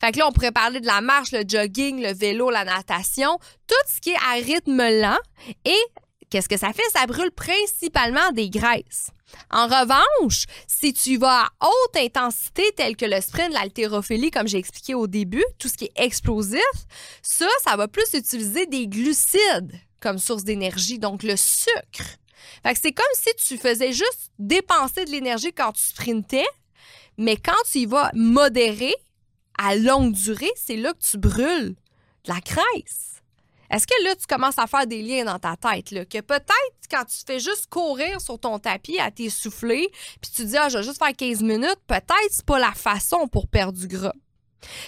Fait 0.00 0.12
que 0.12 0.18
là, 0.18 0.28
on 0.28 0.32
pourrait 0.32 0.52
parler 0.52 0.80
de 0.80 0.86
la 0.86 1.00
marche, 1.00 1.32
le 1.32 1.44
jogging, 1.46 2.02
le 2.02 2.12
vélo, 2.12 2.50
la 2.50 2.64
natation, 2.64 3.38
tout 3.66 3.74
ce 3.88 4.00
qui 4.00 4.10
est 4.10 4.16
à 4.16 4.34
rythme 4.34 4.82
lent. 5.00 5.18
Et 5.64 5.80
qu'est-ce 6.30 6.48
que 6.48 6.58
ça 6.58 6.72
fait? 6.72 6.82
Ça 6.92 7.06
brûle 7.06 7.30
principalement 7.30 8.30
des 8.32 8.50
graisses. 8.50 9.10
En 9.50 9.66
revanche, 9.66 10.44
si 10.66 10.92
tu 10.92 11.18
vas 11.18 11.44
à 11.60 11.66
haute 11.66 11.96
intensité, 11.96 12.72
telle 12.76 12.96
que 12.96 13.04
le 13.04 13.20
sprint, 13.20 13.52
l'haltérophilie, 13.52 14.30
comme 14.30 14.48
j'ai 14.48 14.58
expliqué 14.58 14.94
au 14.94 15.06
début, 15.06 15.44
tout 15.58 15.68
ce 15.68 15.76
qui 15.76 15.84
est 15.86 15.92
explosif, 15.96 16.60
ça, 17.22 17.48
ça 17.64 17.76
va 17.76 17.88
plus 17.88 18.14
utiliser 18.14 18.66
des 18.66 18.88
glucides 18.88 19.72
comme 20.00 20.18
source 20.18 20.44
d'énergie, 20.44 20.98
donc 20.98 21.22
le 21.22 21.36
sucre. 21.36 22.18
Fait 22.62 22.78
c'est 22.80 22.92
comme 22.92 23.04
si 23.14 23.30
tu 23.36 23.56
faisais 23.56 23.92
juste 23.92 24.30
dépenser 24.38 25.04
de 25.04 25.10
l'énergie 25.10 25.52
quand 25.52 25.72
tu 25.72 25.82
sprintais, 25.82 26.46
mais 27.18 27.36
quand 27.36 27.52
tu 27.70 27.78
y 27.78 27.86
vas 27.86 28.10
modérer, 28.14 28.94
à 29.58 29.76
longue 29.76 30.12
durée, 30.12 30.50
c'est 30.56 30.76
là 30.76 30.92
que 30.92 31.04
tu 31.10 31.18
brûles 31.18 31.76
de 32.24 32.32
la 32.32 32.40
graisse. 32.40 33.11
Est-ce 33.72 33.86
que 33.86 34.04
là, 34.04 34.14
tu 34.14 34.26
commences 34.26 34.58
à 34.58 34.66
faire 34.66 34.86
des 34.86 35.00
liens 35.00 35.24
dans 35.24 35.38
ta 35.38 35.56
tête, 35.56 35.92
là, 35.92 36.04
que 36.04 36.20
peut-être 36.20 36.76
quand 36.90 37.04
tu 37.06 37.16
fais 37.26 37.40
juste 37.40 37.68
courir 37.70 38.20
sur 38.20 38.38
ton 38.38 38.58
tapis 38.58 38.98
à 38.98 39.10
t'essouffler, 39.10 39.88
puis 40.20 40.30
tu 40.30 40.44
dis, 40.44 40.58
ah, 40.58 40.68
je 40.68 40.76
vais 40.76 40.84
juste 40.84 40.98
faire 40.98 41.16
15 41.16 41.42
minutes, 41.42 41.78
peut-être 41.86 42.28
c'est 42.30 42.44
pas 42.44 42.58
la 42.58 42.72
façon 42.72 43.26
pour 43.28 43.48
perdre 43.48 43.78
du 43.78 43.88
gras. 43.88 44.12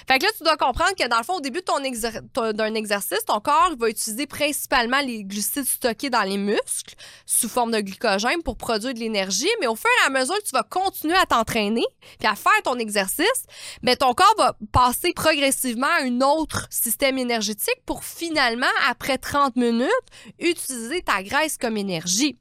Fait 0.09 0.19
que 0.19 0.25
là, 0.25 0.31
tu 0.37 0.45
dois 0.45 0.57
comprendre 0.57 0.95
que 0.99 1.07
dans 1.09 1.19
le 1.19 1.25
fond, 1.25 1.35
au 1.35 1.41
début 1.41 1.63
d'un 1.63 2.75
exercice, 2.75 3.25
ton 3.27 3.41
corps 3.41 3.73
va 3.79 3.89
utiliser 3.89 4.27
principalement 4.27 5.01
les 5.01 5.25
glucides 5.25 5.67
stockés 5.67 6.11
dans 6.11 6.23
les 6.23 6.39
muscles 6.39 6.95
sous 7.27 7.49
forme 7.49 7.73
de 7.73 7.81
glycogène 7.81 8.43
pour 8.43 8.57
produire 8.57 8.95
de 8.95 8.99
l'énergie. 8.99 9.51
Mais 9.61 9.67
au 9.67 9.77
fur 9.77 9.91
et 10.03 10.07
à 10.07 10.11
mesure 10.11 10.37
que 10.37 10.49
tu 10.49 10.53
vas 10.53 10.63
continuer 10.63 11.17
à 11.17 11.27
t'entraîner 11.27 11.85
puis 12.19 12.29
à 12.29 12.35
faire 12.35 12.53
ton 12.65 12.79
exercice, 12.79 13.47
ben, 13.83 13.97
ton 13.97 14.15
corps 14.15 14.35
va 14.39 14.57
passer 14.73 15.13
progressivement 15.15 15.87
à 15.87 16.05
un 16.05 16.21
autre 16.21 16.67
système 16.71 17.19
énergétique 17.19 17.81
pour 17.87 18.05
finalement, 18.05 18.67
après 18.89 19.19
30 19.19 19.57
minutes, 19.57 19.91
utiliser 20.39 21.03
ta 21.03 21.23
graisse 21.23 21.59
comme 21.59 21.77
énergie. 21.77 22.39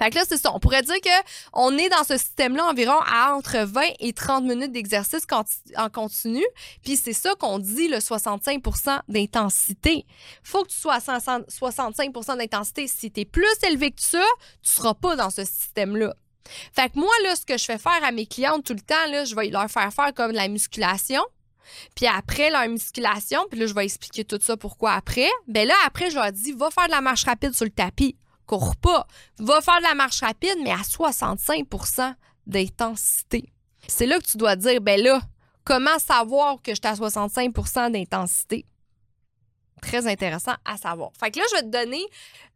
Fait 0.00 0.08
que 0.08 0.16
là, 0.16 0.24
c'est 0.26 0.38
ça. 0.38 0.50
On 0.54 0.60
pourrait 0.60 0.82
dire 0.82 1.00
que 1.02 1.10
on 1.52 1.76
est 1.76 1.90
dans 1.90 2.04
ce 2.04 2.16
système-là 2.16 2.66
environ 2.66 2.98
à 3.06 3.34
entre 3.34 3.58
20 3.58 3.82
et 4.00 4.12
30 4.14 4.44
minutes 4.44 4.72
d'exercice 4.72 5.26
en 5.76 5.90
continu. 5.90 6.44
Puis 6.82 6.96
c'est 6.96 7.12
ça 7.12 7.34
qu'on 7.38 7.58
dit 7.58 7.88
le 7.88 7.98
65% 7.98 9.00
d'intensité. 9.08 10.06
Faut 10.42 10.62
que 10.62 10.70
tu 10.70 10.76
sois 10.76 10.94
à 10.94 10.98
65% 10.98 12.38
d'intensité. 12.38 12.86
Si 12.88 13.10
tu 13.10 13.20
es 13.20 13.24
plus 13.26 13.46
élevé 13.68 13.90
que 13.90 14.00
ça, 14.00 14.24
tu 14.62 14.70
seras 14.70 14.94
pas 14.94 15.16
dans 15.16 15.28
ce 15.30 15.44
système-là. 15.44 16.14
Fait 16.72 16.88
que 16.88 16.98
moi, 16.98 17.12
là, 17.24 17.36
ce 17.36 17.44
que 17.44 17.58
je 17.58 17.64
fais 17.64 17.78
faire 17.78 18.02
à 18.02 18.10
mes 18.10 18.26
clientes 18.26 18.64
tout 18.64 18.72
le 18.72 18.80
temps, 18.80 19.24
je 19.24 19.34
vais 19.34 19.48
leur 19.50 19.70
faire 19.70 19.92
faire 19.92 20.14
comme 20.14 20.32
de 20.32 20.36
la 20.36 20.48
musculation. 20.48 21.22
Puis 21.94 22.06
après 22.06 22.50
leur 22.50 22.66
musculation, 22.68 23.44
puis 23.50 23.60
là, 23.60 23.66
je 23.66 23.74
vais 23.74 23.84
expliquer 23.84 24.24
tout 24.24 24.38
ça 24.40 24.56
pourquoi 24.56 24.92
après. 24.92 25.28
Ben 25.46 25.68
là, 25.68 25.74
après, 25.86 26.10
je 26.10 26.16
leur 26.16 26.32
dis, 26.32 26.52
va 26.52 26.70
faire 26.70 26.86
de 26.86 26.92
la 26.92 27.02
marche 27.02 27.24
rapide 27.24 27.52
sur 27.52 27.66
le 27.66 27.70
tapis 27.70 28.16
cours. 28.58 29.06
Va 29.38 29.60
faire 29.60 29.78
de 29.78 29.84
la 29.84 29.94
marche 29.94 30.20
rapide, 30.20 30.56
mais 30.62 30.72
à 30.72 30.82
65% 30.82 32.14
d'intensité. 32.46 33.52
C'est 33.88 34.06
là 34.06 34.18
que 34.18 34.26
tu 34.26 34.36
dois 34.36 34.56
dire, 34.56 34.80
ben 34.80 35.00
là, 35.00 35.20
comment 35.64 35.98
savoir 35.98 36.60
que 36.62 36.72
je 36.72 36.80
suis 36.82 36.86
à 36.86 36.94
65% 36.94 37.92
d'intensité? 37.92 38.66
Très 39.80 40.06
intéressant 40.06 40.54
à 40.64 40.76
savoir. 40.76 41.10
Fait 41.18 41.30
que 41.30 41.38
là, 41.38 41.44
je 41.50 41.56
vais 41.56 41.62
te 41.62 41.68
donner, 41.68 42.02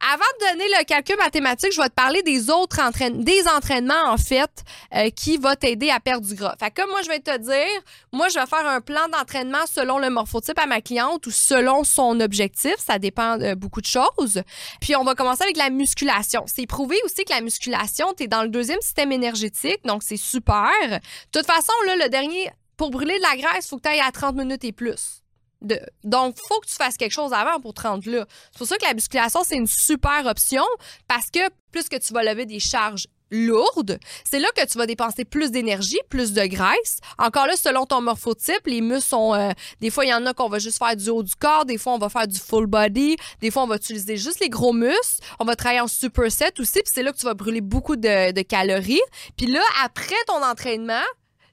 avant 0.01 0.25
de 0.41 0.53
donner 0.53 0.69
le 0.79 0.85
calcul 0.85 1.17
mathématique, 1.17 1.73
je 1.73 1.81
vais 1.81 1.89
te 1.89 1.95
parler 1.95 2.23
des 2.23 2.51
autres 2.51 2.81
entraînements, 2.81 3.23
des 3.23 3.49
entraînements, 3.49 4.09
en 4.09 4.17
fait, 4.17 4.51
euh, 4.95 5.11
qui 5.11 5.37
vont 5.37 5.55
t'aider 5.55 5.91
à 5.91 6.01
perdre 6.01 6.27
du 6.27 6.35
gras. 6.35 6.55
Fait 6.59 6.71
que 6.71 6.81
comme 6.81 6.91
moi, 6.91 7.01
je 7.03 7.09
vais 7.09 7.21
te 7.21 7.37
dire, 7.39 7.83
moi, 8.13 8.29
je 8.29 8.39
vais 8.39 8.47
faire 8.47 8.67
un 8.67 8.81
plan 8.81 9.09
d'entraînement 9.09 9.67
selon 9.67 9.99
le 9.99 10.11
morphotype 10.11 10.59
à 10.59 10.67
ma 10.67 10.81
cliente 10.81 11.27
ou 11.27 11.31
selon 11.31 11.85
son 11.85 12.21
objectif. 12.21 12.75
Ça 12.79 12.99
dépend 12.99 13.39
beaucoup 13.57 13.81
de 13.81 13.87
choses. 13.87 14.43
Puis, 14.81 14.97
on 14.97 15.05
va 15.05 15.15
commencer 15.15 15.43
avec 15.43 15.57
la 15.57 15.71
musculation. 15.71 16.45
C'est 16.47 16.67
prouvé 16.67 16.97
aussi 17.05 17.25
que 17.25 17.33
la 17.33 17.41
musculation, 17.41 18.13
tu 18.17 18.25
es 18.25 18.27
dans 18.27 18.43
le 18.43 18.49
deuxième 18.49 18.81
système 18.81 19.13
énergétique, 19.13 19.81
donc 19.85 20.03
c'est 20.03 20.17
super. 20.17 20.71
De 20.89 21.01
toute 21.33 21.47
façon, 21.47 21.73
là, 21.87 21.97
le 21.97 22.09
dernier, 22.09 22.51
pour 22.77 22.91
brûler 22.91 23.17
de 23.17 23.23
la 23.23 23.37
graisse, 23.37 23.67
il 23.67 23.69
faut 23.69 23.77
que 23.77 23.83
tu 23.83 23.89
ailles 23.89 24.01
à 24.01 24.13
30 24.13 24.37
minutes 24.37 24.65
et 24.65 24.73
plus. 24.73 25.24
De... 25.65 25.81
Donc, 26.03 26.37
faut 26.49 26.61
que 26.61 26.67
tu 26.67 26.75
fasses 26.75 26.97
quelque 26.97 27.13
chose 27.13 27.33
avant 27.33 27.61
pour 27.61 27.75
te 27.75 27.83
rendre 27.83 28.09
là. 28.11 28.27
C'est 28.53 28.59
pour 28.59 28.67
ça 28.67 28.77
que 28.77 28.85
la 28.85 28.95
musculation, 28.95 29.41
c'est 29.45 29.57
une 29.57 29.67
super 29.67 30.27
option 30.27 30.65
parce 31.09 31.31
que 31.31 31.41
plus 31.73 31.89
que 31.89 31.97
tu 31.97 32.13
vas 32.13 32.23
lever 32.23 32.47
des 32.47 32.61
charges 32.61 33.07
lourdes, 33.31 33.99
c'est 34.25 34.39
là 34.39 34.49
que 34.57 34.65
tu 34.67 34.79
vas 34.79 34.87
dépenser 34.87 35.25
plus 35.25 35.51
d'énergie, 35.51 35.99
plus 36.09 36.33
de 36.33 36.45
graisse. 36.47 36.99
Encore 37.19 37.47
là, 37.47 37.57
selon 37.57 37.87
ton 37.87 38.01
morphotype, 38.01 38.67
les 38.67 38.81
muscles 38.81 39.09
sont... 39.09 39.35
Euh, 39.35 39.51
des 39.81 39.91
fois, 39.91 40.05
il 40.05 40.11
y 40.11 40.15
en 40.15 40.25
a 40.27 40.35
qu'on 40.35 40.49
va 40.49 40.59
juste 40.59 40.79
faire 40.79 40.95
du 40.95 41.09
haut 41.09 41.23
du 41.23 41.35
corps, 41.35 41.65
des 41.65 41.79
fois, 41.79 41.95
on 41.95 41.99
va 41.99 42.09
faire 42.09 42.29
du 42.29 42.39
full 42.39 42.67
body, 42.67 43.17
des 43.41 43.51
fois, 43.51 43.65
on 43.65 43.67
va 43.67 43.77
utiliser 43.77 44.17
juste 44.17 44.41
les 44.41 44.49
gros 44.49 44.73
muscles, 44.73 45.25
on 45.41 45.45
va 45.45 45.57
travailler 45.57 45.81
en 45.81 45.89
superset 45.89 46.53
aussi, 46.61 46.75
puis 46.75 46.93
c'est 46.93 47.03
là 47.03 47.13
que 47.13 47.19
tu 47.19 47.27
vas 47.27 47.35
brûler 47.35 47.61
beaucoup 47.61 47.97
de, 47.97 48.33
de 48.33 48.43
calories. 48.43 49.01
Puis 49.37 49.47
là, 49.47 49.63
après 49.83 50.15
ton 50.27 50.43
entraînement, 50.43 51.05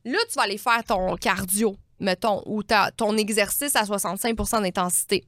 là, 0.06 0.18
tu 0.30 0.36
vas 0.36 0.44
aller 0.44 0.58
faire 0.58 0.84
ton 0.84 1.16
cardio 1.16 1.76
mettons, 2.02 2.42
ou 2.46 2.64
ton 2.64 3.18
exercice 3.18 3.76
à 3.76 3.84
65% 3.84 4.62
d'intensité. 4.62 5.26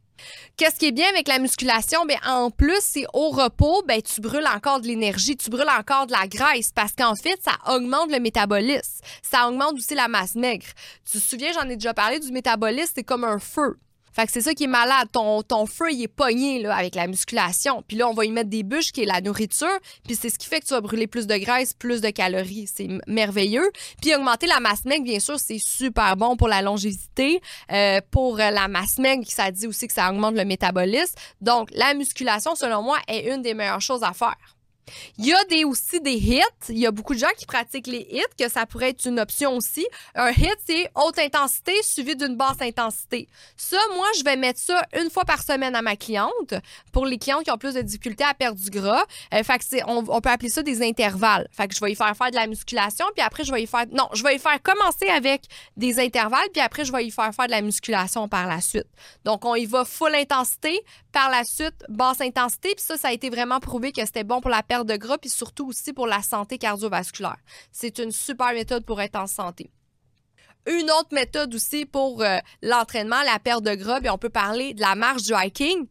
Qu'est-ce 0.57 0.75
qui 0.75 0.87
est 0.87 0.91
bien 0.91 1.07
avec 1.09 1.27
la 1.27 1.39
musculation? 1.39 2.05
Bien, 2.05 2.19
en 2.25 2.51
plus, 2.51 2.79
c'est 2.81 3.05
au 3.13 3.29
repos, 3.29 3.83
ben, 3.87 4.01
tu 4.01 4.21
brûles 4.21 4.47
encore 4.47 4.79
de 4.79 4.87
l'énergie, 4.87 5.35
tu 5.35 5.49
brûles 5.49 5.65
encore 5.77 6.07
de 6.07 6.11
la 6.11 6.27
graisse 6.27 6.71
parce 6.73 6.93
qu'en 6.93 7.15
fait, 7.15 7.39
ça 7.41 7.53
augmente 7.73 8.11
le 8.11 8.19
métabolisme. 8.19 9.01
Ça 9.21 9.47
augmente 9.47 9.73
aussi 9.73 9.95
la 9.95 10.07
masse 10.07 10.35
maigre. 10.35 10.67
Tu 11.09 11.19
te 11.19 11.23
souviens, 11.23 11.51
j'en 11.53 11.67
ai 11.69 11.75
déjà 11.75 11.93
parlé 11.93 12.19
du 12.19 12.31
métabolisme, 12.31 12.93
c'est 12.95 13.03
comme 13.03 13.23
un 13.23 13.39
feu. 13.39 13.77
Fait 14.13 14.25
que 14.25 14.31
c'est 14.31 14.41
ça 14.41 14.53
qui 14.53 14.65
est 14.65 14.67
malade. 14.67 15.09
Ton, 15.11 15.41
ton 15.41 15.65
feu, 15.65 15.91
il 15.91 16.03
est 16.03 16.07
pogné 16.07 16.61
là, 16.61 16.75
avec 16.75 16.95
la 16.95 17.07
musculation. 17.07 17.83
Puis 17.87 17.97
là, 17.97 18.07
on 18.07 18.13
va 18.13 18.25
y 18.25 18.31
mettre 18.31 18.49
des 18.49 18.63
bûches 18.63 18.91
qui 18.91 19.01
est 19.01 19.05
la 19.05 19.21
nourriture. 19.21 19.79
Puis 20.05 20.15
c'est 20.15 20.29
ce 20.29 20.37
qui 20.37 20.47
fait 20.47 20.59
que 20.59 20.65
tu 20.65 20.73
vas 20.73 20.81
brûler 20.81 21.07
plus 21.07 21.27
de 21.27 21.35
graisse, 21.37 21.73
plus 21.73 22.01
de 22.01 22.09
calories. 22.09 22.69
C'est 22.73 22.89
merveilleux. 23.07 23.69
Puis 24.01 24.13
augmenter 24.15 24.47
la 24.47 24.59
masse 24.59 24.85
maigre, 24.85 25.03
bien 25.03 25.19
sûr, 25.19 25.39
c'est 25.39 25.59
super 25.59 26.15
bon 26.15 26.37
pour 26.37 26.47
la 26.47 26.61
longévité. 26.61 27.41
Euh, 27.71 28.01
pour 28.11 28.37
la 28.37 28.67
masse 28.67 28.97
maigre, 28.97 29.23
ça 29.27 29.51
dit 29.51 29.67
aussi 29.67 29.87
que 29.87 29.93
ça 29.93 30.09
augmente 30.09 30.35
le 30.35 30.45
métabolisme. 30.45 31.15
Donc, 31.41 31.69
la 31.73 31.93
musculation, 31.93 32.55
selon 32.55 32.81
moi, 32.81 32.97
est 33.07 33.33
une 33.33 33.41
des 33.41 33.53
meilleures 33.53 33.81
choses 33.81 34.03
à 34.03 34.13
faire. 34.13 34.52
Il 35.17 35.25
y 35.25 35.33
a 35.33 35.43
des, 35.45 35.63
aussi 35.63 35.99
des 36.01 36.15
hits. 36.15 36.41
Il 36.69 36.77
y 36.77 36.85
a 36.85 36.91
beaucoup 36.91 37.13
de 37.13 37.19
gens 37.19 37.31
qui 37.37 37.45
pratiquent 37.45 37.87
les 37.87 38.07
hits, 38.09 38.21
que 38.37 38.49
ça 38.49 38.65
pourrait 38.65 38.89
être 38.89 39.05
une 39.05 39.19
option 39.19 39.55
aussi. 39.55 39.85
Un 40.15 40.31
hit, 40.31 40.57
c'est 40.65 40.89
haute 40.95 41.19
intensité 41.19 41.73
suivi 41.83 42.15
d'une 42.15 42.35
basse 42.35 42.61
intensité. 42.61 43.27
Ça, 43.57 43.77
moi, 43.95 44.07
je 44.17 44.23
vais 44.23 44.35
mettre 44.35 44.59
ça 44.59 44.81
une 44.99 45.09
fois 45.09 45.25
par 45.25 45.41
semaine 45.41 45.75
à 45.75 45.81
ma 45.81 45.95
cliente 45.95 46.53
pour 46.91 47.05
les 47.05 47.17
clientes 47.17 47.43
qui 47.43 47.51
ont 47.51 47.57
plus 47.57 47.73
de 47.73 47.81
difficultés 47.81 48.23
à 48.23 48.33
perdre 48.33 48.59
du 48.59 48.69
gras. 48.69 49.03
Euh, 49.33 49.43
fait 49.43 49.59
que 49.59 49.63
on, 49.87 50.03
on, 50.07 50.21
peut 50.21 50.29
appeler 50.29 50.49
ça 50.49 50.63
des 50.63 50.81
intervalles. 50.81 51.47
Fait 51.51 51.67
que 51.67 51.75
je 51.75 51.79
vais 51.79 51.91
y 51.91 51.95
faire 51.95 52.15
faire 52.15 52.31
de 52.31 52.35
la 52.35 52.47
musculation, 52.47 53.05
puis 53.15 53.23
après, 53.23 53.43
je 53.43 53.51
vais 53.51 53.63
y 53.63 53.67
faire. 53.67 53.85
Non, 53.91 54.09
je 54.13 54.23
vais 54.23 54.35
y 54.35 54.39
faire 54.39 54.61
commencer 54.61 55.07
avec 55.09 55.43
des 55.77 55.99
intervalles, 55.99 56.47
puis 56.51 56.61
après, 56.61 56.85
je 56.85 56.91
vais 56.91 57.05
y 57.05 57.11
faire 57.11 57.33
faire 57.33 57.47
de 57.47 57.51
la 57.51 57.61
musculation 57.61 58.27
par 58.27 58.47
la 58.47 58.61
suite. 58.61 58.87
Donc, 59.25 59.45
on 59.45 59.55
y 59.55 59.65
va 59.65 59.85
full 59.85 60.13
intensité, 60.15 60.83
par 61.13 61.29
la 61.29 61.45
suite, 61.45 61.85
basse 61.87 62.19
intensité, 62.19 62.73
puis 62.75 62.83
ça, 62.83 62.97
ça 62.97 63.09
a 63.09 63.13
été 63.13 63.29
vraiment 63.29 63.59
prouvé 63.59 63.93
que 63.93 64.05
c'était 64.05 64.25
bon 64.25 64.41
pour 64.41 64.49
la 64.49 64.63
perte 64.63 64.87
de 64.87 64.97
gras, 64.97 65.17
puis 65.17 65.29
surtout 65.29 65.67
aussi 65.67 65.93
pour 65.93 66.07
la 66.07 66.21
santé 66.21 66.57
cardiovasculaire. 66.57 67.37
C'est 67.71 67.99
une 67.99 68.11
super 68.11 68.51
méthode 68.51 68.83
pour 68.83 68.99
être 68.99 69.15
en 69.15 69.27
santé. 69.27 69.71
Une 70.65 70.89
autre 70.91 71.09
méthode 71.11 71.53
aussi 71.53 71.85
pour 71.85 72.23
euh, 72.23 72.37
l'entraînement, 72.61 73.21
la 73.25 73.37
perte 73.37 73.63
de 73.63 73.75
gras, 73.75 73.99
on 74.09 74.17
peut 74.17 74.29
parler 74.29 74.73
de 74.73 74.81
la 74.81 74.95
marche 74.95 75.23
du 75.23 75.33
hiking, 75.33 75.87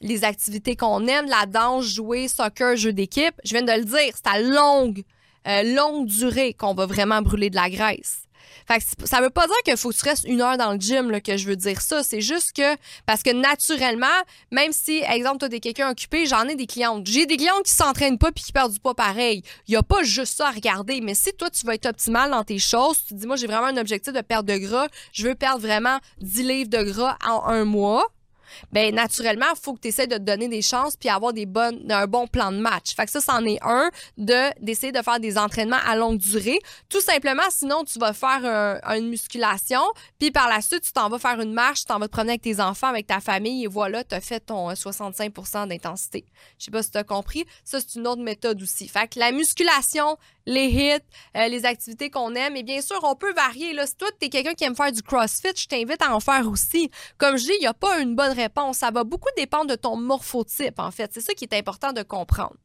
les 0.00 0.24
activités 0.24 0.74
qu'on 0.74 1.06
aime, 1.06 1.26
la 1.26 1.46
danse, 1.46 1.84
jouer, 1.84 2.26
soccer, 2.28 2.76
jeu 2.76 2.92
d'équipe. 2.92 3.34
Je 3.44 3.50
viens 3.50 3.62
de 3.62 3.72
le 3.72 3.84
dire, 3.84 4.14
c'est 4.14 4.26
à 4.26 4.40
longue, 4.40 5.02
euh, 5.46 5.62
longue 5.74 6.06
durée 6.06 6.54
qu'on 6.54 6.74
va 6.74 6.86
vraiment 6.86 7.20
brûler 7.20 7.50
de 7.50 7.56
la 7.56 7.68
graisse. 7.68 8.22
Fait 8.66 8.78
que 8.78 9.06
ça 9.06 9.20
veut 9.20 9.30
pas 9.30 9.46
dire 9.46 9.56
qu'il 9.64 9.76
faut 9.76 9.90
que 9.90 9.96
tu 9.96 10.04
restes 10.04 10.24
une 10.24 10.40
heure 10.40 10.56
dans 10.56 10.72
le 10.72 10.78
gym 10.78 11.20
que 11.20 11.36
je 11.36 11.46
veux 11.46 11.56
dire 11.56 11.80
ça. 11.80 12.02
C'est 12.02 12.20
juste 12.20 12.52
que, 12.54 12.76
parce 13.06 13.22
que 13.22 13.30
naturellement, 13.30 14.06
même 14.50 14.72
si, 14.72 15.02
exemple, 15.02 15.48
tu 15.48 15.56
as 15.56 15.60
quelqu'un 15.60 15.90
occupé, 15.90 16.26
j'en 16.26 16.46
ai 16.48 16.54
des 16.54 16.66
clientes. 16.66 17.06
J'ai 17.06 17.26
des 17.26 17.36
clientes 17.36 17.64
qui 17.64 17.72
s'entraînent 17.72 18.18
pas 18.18 18.32
puis 18.32 18.44
qui 18.44 18.52
perdent 18.52 18.72
du 18.72 18.80
poids 18.80 18.94
pareil. 18.94 19.42
Il 19.68 19.74
y 19.74 19.76
a 19.76 19.82
pas 19.82 20.02
juste 20.02 20.38
ça 20.38 20.48
à 20.48 20.50
regarder. 20.50 21.00
Mais 21.00 21.14
si 21.14 21.32
toi, 21.32 21.50
tu 21.50 21.66
vas 21.66 21.74
être 21.74 21.86
optimal 21.86 22.30
dans 22.30 22.44
tes 22.44 22.58
choses, 22.58 22.98
tu 23.06 23.14
te 23.14 23.20
dis, 23.20 23.26
moi, 23.26 23.36
j'ai 23.36 23.46
vraiment 23.46 23.66
un 23.66 23.76
objectif 23.76 24.12
de 24.12 24.20
perdre 24.20 24.52
de 24.52 24.58
gras, 24.58 24.88
je 25.12 25.26
veux 25.26 25.34
perdre 25.34 25.60
vraiment 25.60 25.98
10 26.20 26.42
livres 26.42 26.70
de 26.70 26.82
gras 26.82 27.16
en 27.26 27.44
un 27.46 27.64
mois 27.64 28.06
ben 28.72 28.94
naturellement, 28.94 29.46
il 29.54 29.60
faut 29.60 29.74
que 29.74 29.80
tu 29.80 29.88
essaies 29.88 30.06
de 30.06 30.16
te 30.16 30.22
donner 30.22 30.48
des 30.48 30.62
chances 30.62 30.96
puis 30.96 31.08
avoir 31.08 31.32
un 31.34 32.06
bon 32.06 32.26
plan 32.26 32.52
de 32.52 32.58
match. 32.58 32.94
Fait 32.94 33.06
que 33.06 33.10
ça, 33.10 33.20
c'en 33.20 33.44
est 33.44 33.58
un 33.62 33.90
de 34.18 34.50
d'essayer 34.60 34.92
de 34.92 35.02
faire 35.02 35.20
des 35.20 35.38
entraînements 35.38 35.78
à 35.86 35.96
longue 35.96 36.18
durée. 36.18 36.58
Tout 36.88 37.00
simplement, 37.00 37.42
sinon, 37.50 37.84
tu 37.84 37.98
vas 37.98 38.12
faire 38.12 38.80
une 38.96 39.08
musculation, 39.08 39.82
puis 40.18 40.30
par 40.30 40.48
la 40.48 40.60
suite, 40.60 40.82
tu 40.82 40.92
t'en 40.92 41.08
vas 41.08 41.18
faire 41.18 41.40
une 41.40 41.52
marche, 41.52 41.80
tu 41.80 41.86
t'en 41.86 41.98
vas 41.98 42.06
te 42.06 42.12
promener 42.12 42.32
avec 42.32 42.42
tes 42.42 42.60
enfants, 42.60 42.88
avec 42.88 43.06
ta 43.06 43.20
famille, 43.20 43.64
et 43.64 43.66
voilà, 43.66 44.04
tu 44.04 44.14
as 44.14 44.20
fait 44.20 44.40
ton 44.40 44.70
65% 44.72 45.68
d'intensité. 45.68 46.24
Je 46.58 46.66
sais 46.66 46.70
pas 46.70 46.82
si 46.82 46.90
tu 46.90 46.98
as 46.98 47.04
compris. 47.04 47.44
Ça, 47.64 47.78
c'est 47.80 47.98
une 47.98 48.06
autre 48.06 48.22
méthode 48.22 48.60
aussi. 48.62 48.88
Fait 48.88 49.08
que 49.08 49.18
la 49.18 49.32
musculation, 49.32 50.16
les 50.46 50.66
hits, 50.66 51.00
euh, 51.36 51.48
les 51.48 51.64
activités 51.64 52.10
qu'on 52.10 52.34
aime. 52.34 52.56
Et 52.56 52.62
bien 52.62 52.80
sûr, 52.80 52.98
on 53.02 53.14
peut 53.14 53.32
varier. 53.32 53.72
Là. 53.72 53.86
Si 53.86 53.96
toi, 53.96 54.08
tu 54.18 54.26
es 54.26 54.30
quelqu'un 54.30 54.54
qui 54.54 54.64
aime 54.64 54.76
faire 54.76 54.92
du 54.92 55.02
CrossFit, 55.02 55.52
je 55.56 55.66
t'invite 55.66 56.02
à 56.02 56.14
en 56.14 56.20
faire 56.20 56.48
aussi. 56.48 56.90
Comme 57.18 57.36
je 57.36 57.44
dis, 57.44 57.52
il 57.58 57.60
n'y 57.60 57.66
a 57.66 57.74
pas 57.74 58.00
une 58.00 58.14
bonne 58.14 58.32
réponse. 58.32 58.78
Ça 58.78 58.90
va 58.90 59.04
beaucoup 59.04 59.30
dépendre 59.36 59.66
de 59.66 59.76
ton 59.76 59.96
morphotype, 59.96 60.78
en 60.78 60.90
fait. 60.90 61.10
C'est 61.12 61.20
ça 61.20 61.34
qui 61.34 61.44
est 61.44 61.54
important 61.54 61.92
de 61.92 62.02
comprendre. 62.02 62.56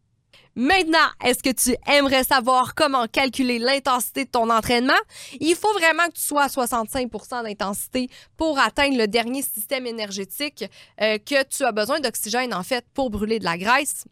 Maintenant, 0.59 1.07
est-ce 1.23 1.43
que 1.43 1.51
tu 1.51 1.75
aimerais 1.85 2.23
savoir 2.23 2.73
comment 2.73 3.05
calculer 3.05 3.59
l'intensité 3.59 4.25
de 4.25 4.29
ton 4.31 4.49
entraînement? 4.49 4.97
Il 5.39 5.55
faut 5.55 5.71
vraiment 5.73 6.07
que 6.07 6.13
tu 6.13 6.21
sois 6.21 6.45
à 6.45 6.47
65% 6.47 7.43
d'intensité 7.43 8.09
pour 8.37 8.57
atteindre 8.57 8.97
le 8.97 9.07
dernier 9.07 9.43
système 9.43 9.85
énergétique 9.85 10.65
euh, 10.99 11.19
que 11.19 11.43
tu 11.43 11.63
as 11.63 11.71
besoin 11.71 11.99
d'oxygène, 11.99 12.55
en 12.55 12.63
fait, 12.63 12.83
pour 12.95 13.11
brûler 13.11 13.37
de 13.37 13.45
la 13.45 13.59
graisse. 13.59 14.05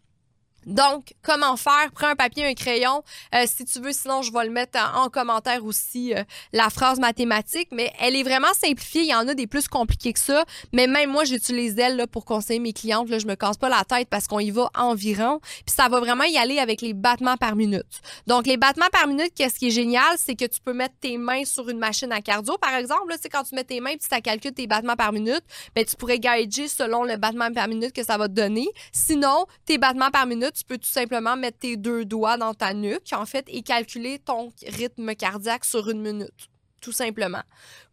Donc, 0.66 1.14
comment 1.22 1.58
faire? 1.58 1.92
Prends 1.94 2.08
un 2.08 2.16
papier, 2.16 2.46
un 2.46 2.54
crayon. 2.54 3.04
Euh, 3.34 3.46
si 3.46 3.66
tu 3.66 3.80
veux, 3.80 3.92
sinon, 3.92 4.22
je 4.22 4.32
vais 4.32 4.46
le 4.46 4.52
mettre 4.52 4.80
en, 4.96 5.10
commentaire 5.10 5.64
aussi, 5.64 6.14
euh, 6.14 6.24
la 6.54 6.70
phrase 6.70 7.00
mathématique. 7.00 7.70
Mais 7.72 7.92
elle 8.00 8.16
est 8.16 8.24
vraiment 8.24 8.54
simplifiée. 8.54 9.02
Il 9.02 9.10
y 9.10 9.16
en 9.16 9.28
a 9.28 9.34
des 9.34 9.48
plus 9.48 9.68
compliqués 9.68 10.14
que 10.14 10.20
ça. 10.20 10.44
Mais 10.74 10.88
même 10.88 11.12
moi, 11.12 11.24
j'utilise 11.24 11.78
elle 11.78 11.96
là, 11.98 12.08
pour 12.08 12.26
conseiller 12.26 12.60
mes 12.60 12.74
clientes. 12.74 13.10
Là, 13.10 13.20
je 13.20 13.28
me 13.28 13.36
casse 13.36 13.58
pas 13.58 13.70
la 13.70 13.84
tête 13.84 14.10
parce 14.10 14.28
qu'on 14.28 14.40
y 14.40 14.52
va 14.52 14.70
environ. 14.76 15.40
Puis 15.66 15.76
ça 15.76 15.88
va 15.88 16.00
vraiment 16.00 16.24
y 16.24 16.38
aller 16.38 16.60
avec 16.60 16.82
les 16.82 16.94
battements 16.94 17.38
par 17.38 17.56
minute. 17.56 18.02
Donc, 18.28 18.48
les 18.48 18.58
battements 18.58 18.90
par 18.92 19.08
minute, 19.08 19.32
qu'est-ce 19.36 19.60
qui 19.60 19.68
est 19.68 19.72
génial? 19.72 20.16
C'est 20.18 20.36
que 20.36 20.46
tu 20.46 20.60
peux 20.62 20.74
mettre 20.74 20.96
tes 21.00 21.18
mains 21.18 21.46
sur 21.46 21.70
une 21.70 21.80
machine 21.80 22.12
à 22.12 22.22
cardio, 22.22 22.58
par 22.58 22.76
exemple. 22.76 23.10
Là, 23.10 23.16
quand 23.32 23.44
tu 23.44 23.56
mets 23.56 23.64
tes 23.64 23.80
mains 23.80 23.92
puis 23.92 24.08
ça 24.10 24.22
calcule 24.22 24.54
tes 24.54 24.68
battements 24.68 24.96
par 24.96 25.12
minute, 25.12 25.44
ben, 25.76 25.86
tu 25.86 25.96
pourrais 25.96 26.20
gager 26.20 26.68
selon 26.68 27.04
le 27.04 27.18
battement 27.18 27.52
par 27.52 27.68
minute 27.68 27.94
que 27.94 28.04
ça 28.04 28.18
va 28.18 28.28
te 28.28 28.34
donner. 28.34 28.68
Sinon, 28.92 29.46
tes 29.66 29.78
battements 29.78 30.12
par 30.12 30.26
minute, 30.26 30.55
tu 30.56 30.64
peux 30.64 30.78
tout 30.78 30.88
simplement 30.90 31.36
mettre 31.36 31.60
tes 31.60 31.76
deux 31.76 32.06
doigts 32.06 32.38
dans 32.38 32.54
ta 32.54 32.74
nuque, 32.74 33.12
en 33.12 33.26
fait, 33.26 33.46
et 33.50 33.62
calculer 33.62 34.20
ton 34.20 34.52
rythme 34.66 35.14
cardiaque 35.16 35.66
sur 35.66 35.90
une 35.90 36.02
minute, 36.02 36.50
tout 36.82 36.94
simplement. 36.94 37.44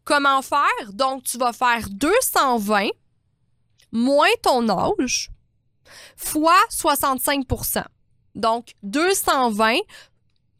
Comment 0.04 0.42
faire? 0.42 0.92
Donc, 0.92 1.24
tu 1.24 1.38
vas 1.38 1.52
faire 1.52 1.88
220 1.90 2.88
moins 3.90 4.28
ton 4.42 4.68
âge 4.68 5.30
fois 6.16 6.58
65% 6.70 7.84
Donc, 8.36 8.72
220 8.84 9.78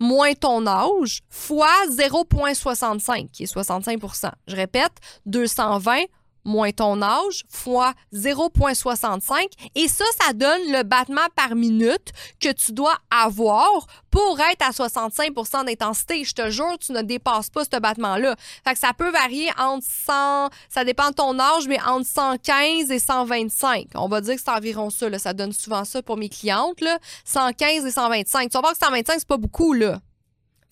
moins 0.01 0.35
ton 0.35 0.67
âge 0.67 1.21
fois 1.31 1.87
0,65, 1.89 3.31
qui 3.31 3.45
est 3.45 3.55
65% 3.55 4.31
Je 4.49 4.57
répète, 4.57 4.93
220 5.27 6.03
moins 6.45 6.73
ton 6.73 7.01
âge 7.03 7.45
fois 7.49 7.93
0,65 8.15 9.47
et 9.75 9.89
ça, 9.89 10.05
ça 10.21 10.33
donne 10.33 10.61
le 10.69 10.83
battement 10.83 11.21
par 11.35 11.55
minute 11.55 12.13
que 12.41 12.53
tu 12.53 12.73
dois 12.73 12.97
avoir 13.11 13.87
pour 14.11 14.39
être 14.41 14.63
à 14.63 14.71
65% 14.71 15.65
d'intensité. 15.65 16.25
Je 16.25 16.35
te 16.35 16.51
jure, 16.51 16.79
tu 16.79 16.93
ne 16.93 17.03
dépasses 17.03 17.51
pas 17.51 17.65
ce 17.65 17.79
battement-là. 17.79 18.37
Fait 18.65 18.75
que 18.75 18.79
ça 18.79 18.93
peut 18.93 19.11
varier 19.11 19.49
entre 19.59 19.87
100, 20.07 20.49
ça 20.69 20.85
dépend 20.85 21.11
de 21.11 21.15
ton 21.15 21.39
âge, 21.39 21.67
mais 21.69 21.81
entre 21.83 22.07
115 22.07 22.91
et 22.91 22.99
125. 22.99 23.89
On 23.95 24.09
va 24.09 24.21
dire 24.21 24.35
que 24.35 24.41
c'est 24.45 24.51
environ 24.51 24.91
ça. 24.91 25.03
Ça 25.19 25.33
donne 25.33 25.53
souvent 25.53 25.85
ça 25.85 26.03
pour 26.03 26.17
mes 26.17 26.29
clientes. 26.29 26.81
Là. 26.81 26.99
115 27.25 27.87
et 27.87 27.91
125. 27.91 28.51
Tu 28.51 28.55
vas 28.55 28.61
voir 28.61 28.73
que 28.73 28.79
125, 28.79 29.15
c'est 29.19 29.29
pas 29.29 29.37
beaucoup. 29.37 29.73
là. 29.73 30.01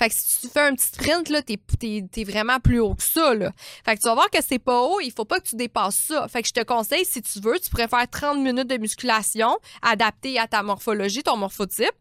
Fait 0.01 0.09
que 0.09 0.15
si 0.15 0.41
tu 0.41 0.49
fais 0.49 0.63
un 0.63 0.75
petit 0.75 0.87
sprint, 0.87 1.29
là, 1.29 1.43
t'es, 1.43 1.59
es, 1.83 2.25
vraiment 2.25 2.59
plus 2.59 2.81
haut 2.81 2.95
que 2.95 3.03
ça, 3.03 3.35
là. 3.35 3.53
Fait 3.85 3.97
que 3.97 4.01
tu 4.01 4.09
vas 4.09 4.15
voir 4.15 4.31
que 4.31 4.43
c'est 4.43 4.59
pas 4.59 4.81
haut, 4.81 4.99
il 4.99 5.13
faut 5.13 5.27
pas 5.27 5.41
que 5.41 5.47
tu 5.47 5.57
dépasses 5.57 6.07
ça. 6.09 6.27
Fait 6.27 6.41
que 6.41 6.49
je 6.49 6.55
te 6.55 6.65
conseille, 6.65 7.05
si 7.05 7.21
tu 7.21 7.39
veux, 7.39 7.59
tu 7.59 7.69
pourrais 7.69 7.87
faire 7.87 8.09
30 8.09 8.39
minutes 8.39 8.67
de 8.67 8.79
musculation 8.79 9.59
adaptée 9.83 10.39
à 10.39 10.47
ta 10.47 10.63
morphologie, 10.63 11.23
ton 11.23 11.37
morphotype. 11.37 11.93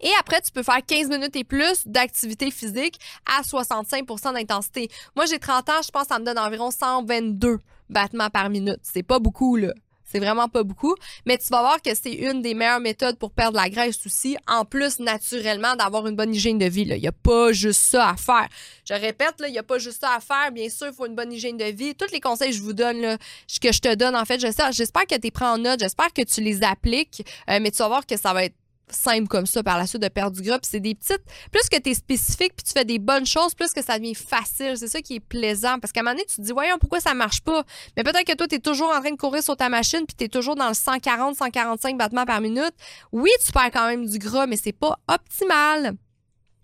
Et 0.00 0.10
après, 0.20 0.42
tu 0.42 0.52
peux 0.52 0.62
faire 0.62 0.78
15 0.86 1.08
minutes 1.08 1.34
et 1.34 1.42
plus 1.42 1.84
d'activité 1.88 2.52
physique 2.52 3.00
à 3.26 3.42
65% 3.42 4.34
d'intensité. 4.34 4.88
Moi, 5.16 5.26
j'ai 5.26 5.40
30 5.40 5.70
ans, 5.70 5.82
je 5.84 5.90
pense 5.90 6.02
que 6.02 6.14
ça 6.14 6.20
me 6.20 6.24
donne 6.24 6.38
environ 6.38 6.70
122 6.70 7.58
battements 7.90 8.30
par 8.30 8.48
minute. 8.48 8.78
C'est 8.84 9.02
pas 9.02 9.18
beaucoup, 9.18 9.56
là. 9.56 9.72
C'est 10.04 10.18
vraiment 10.18 10.48
pas 10.48 10.62
beaucoup. 10.62 10.94
Mais 11.26 11.38
tu 11.38 11.46
vas 11.50 11.60
voir 11.60 11.82
que 11.82 11.90
c'est 11.94 12.12
une 12.12 12.42
des 12.42 12.54
meilleures 12.54 12.80
méthodes 12.80 13.18
pour 13.18 13.30
perdre 13.30 13.56
la 13.56 13.68
graisse 13.68 13.98
aussi. 14.06 14.36
En 14.46 14.64
plus, 14.64 14.98
naturellement, 14.98 15.74
d'avoir 15.76 16.06
une 16.06 16.16
bonne 16.16 16.34
hygiène 16.34 16.58
de 16.58 16.66
vie. 16.66 16.82
Il 16.82 17.00
n'y 17.00 17.08
a 17.08 17.12
pas 17.12 17.52
juste 17.52 17.80
ça 17.80 18.10
à 18.10 18.16
faire. 18.16 18.48
Je 18.88 18.94
répète, 18.94 19.34
il 19.46 19.52
n'y 19.52 19.58
a 19.58 19.62
pas 19.62 19.78
juste 19.78 20.00
ça 20.00 20.14
à 20.14 20.20
faire. 20.20 20.52
Bien 20.52 20.68
sûr, 20.68 20.88
il 20.88 20.94
faut 20.94 21.06
une 21.06 21.14
bonne 21.14 21.32
hygiène 21.32 21.56
de 21.56 21.64
vie. 21.64 21.94
Tous 21.94 22.12
les 22.12 22.20
conseils 22.20 22.50
que 22.50 22.56
je 22.56 22.62
vous 22.62 22.72
donne, 22.72 23.00
là, 23.00 23.18
que 23.60 23.72
je 23.72 23.80
te 23.80 23.94
donne, 23.94 24.14
en 24.14 24.24
fait, 24.24 24.40
j'espère 24.40 25.06
que 25.06 25.18
tu 25.18 25.30
prends 25.30 25.54
en 25.54 25.58
note. 25.58 25.80
J'espère 25.80 26.12
que 26.12 26.22
tu 26.22 26.40
les 26.40 26.62
appliques. 26.62 27.26
Euh, 27.50 27.58
mais 27.60 27.70
tu 27.70 27.78
vas 27.78 27.88
voir 27.88 28.06
que 28.06 28.16
ça 28.16 28.32
va 28.32 28.44
être 28.44 28.54
simple 28.88 29.28
comme 29.28 29.46
ça 29.46 29.62
par 29.62 29.78
la 29.78 29.86
suite 29.86 30.02
de 30.02 30.08
perdre 30.08 30.36
du 30.36 30.42
gras. 30.42 30.58
Puis 30.58 30.68
c'est 30.70 30.80
des 30.80 30.94
petites. 30.94 31.22
Plus 31.50 31.68
que 31.68 31.78
tu 31.80 31.90
es 31.90 31.94
spécifique 31.94 32.54
puis 32.56 32.64
tu 32.64 32.72
fais 32.72 32.84
des 32.84 32.98
bonnes 32.98 33.26
choses, 33.26 33.54
plus 33.54 33.72
que 33.72 33.82
ça 33.82 33.98
devient 33.98 34.14
facile. 34.14 34.76
C'est 34.76 34.88
ça 34.88 35.00
qui 35.00 35.16
est 35.16 35.20
plaisant. 35.20 35.78
Parce 35.78 35.92
qu'à 35.92 36.00
un 36.00 36.04
moment 36.04 36.14
donné, 36.14 36.26
tu 36.26 36.36
te 36.36 36.42
dis, 36.42 36.52
voyons, 36.52 36.78
pourquoi 36.78 37.00
ça 37.00 37.14
marche 37.14 37.40
pas? 37.42 37.64
Mais 37.96 38.02
peut-être 38.02 38.26
que 38.26 38.36
toi, 38.36 38.46
tu 38.46 38.56
es 38.56 38.60
toujours 38.60 38.90
en 38.90 39.00
train 39.00 39.10
de 39.10 39.16
courir 39.16 39.42
sur 39.42 39.56
ta 39.56 39.68
machine 39.68 40.04
puis 40.06 40.16
tu 40.16 40.28
toujours 40.28 40.56
dans 40.56 40.68
le 40.68 40.74
140, 40.74 41.36
145 41.36 41.96
battements 41.96 42.24
par 42.24 42.40
minute. 42.40 42.74
Oui, 43.12 43.30
tu 43.44 43.52
perds 43.52 43.70
quand 43.72 43.86
même 43.86 44.06
du 44.06 44.18
gras, 44.18 44.46
mais 44.46 44.56
c'est 44.56 44.72
pas 44.72 44.98
optimal. 45.08 45.96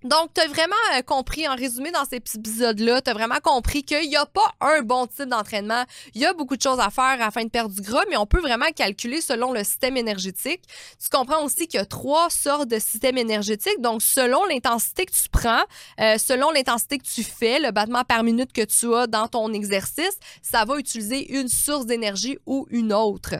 Donc, 0.02 0.32
tu 0.34 0.40
as 0.40 0.48
vraiment 0.48 0.74
euh, 0.96 1.02
compris, 1.02 1.46
en 1.46 1.54
résumé, 1.54 1.90
dans 1.90 2.04
cet 2.04 2.14
épisode-là, 2.36 3.02
tu 3.02 3.10
as 3.10 3.12
vraiment 3.12 3.38
compris 3.42 3.82
qu'il 3.82 4.08
n'y 4.08 4.16
a 4.16 4.24
pas 4.24 4.54
un 4.62 4.80
bon 4.80 5.06
type 5.06 5.28
d'entraînement. 5.28 5.84
Il 6.14 6.22
y 6.22 6.24
a 6.24 6.32
beaucoup 6.32 6.56
de 6.56 6.62
choses 6.62 6.80
à 6.80 6.88
faire 6.88 7.18
afin 7.20 7.44
de 7.44 7.50
perdre 7.50 7.74
du 7.74 7.82
gras, 7.82 8.04
mais 8.08 8.16
on 8.16 8.24
peut 8.24 8.40
vraiment 8.40 8.70
calculer 8.74 9.20
selon 9.20 9.52
le 9.52 9.62
système 9.62 9.98
énergétique. 9.98 10.62
Tu 11.02 11.10
comprends 11.10 11.44
aussi 11.44 11.68
qu'il 11.68 11.78
y 11.78 11.82
a 11.82 11.84
trois 11.84 12.30
sortes 12.30 12.68
de 12.68 12.78
systèmes 12.78 13.18
énergétiques. 13.18 13.80
Donc, 13.80 14.00
selon 14.00 14.46
l'intensité 14.46 15.04
que 15.04 15.12
tu 15.12 15.28
prends, 15.30 15.62
euh, 16.00 16.16
selon 16.16 16.50
l'intensité 16.50 16.96
que 16.96 17.04
tu 17.04 17.22
fais, 17.22 17.60
le 17.60 17.70
battement 17.70 18.04
par 18.04 18.22
minute 18.22 18.54
que 18.54 18.64
tu 18.64 18.94
as 18.94 19.06
dans 19.06 19.28
ton 19.28 19.52
exercice, 19.52 20.18
ça 20.40 20.64
va 20.64 20.78
utiliser 20.78 21.38
une 21.38 21.48
source 21.48 21.84
d'énergie 21.84 22.38
ou 22.46 22.66
une 22.70 22.94
autre. 22.94 23.34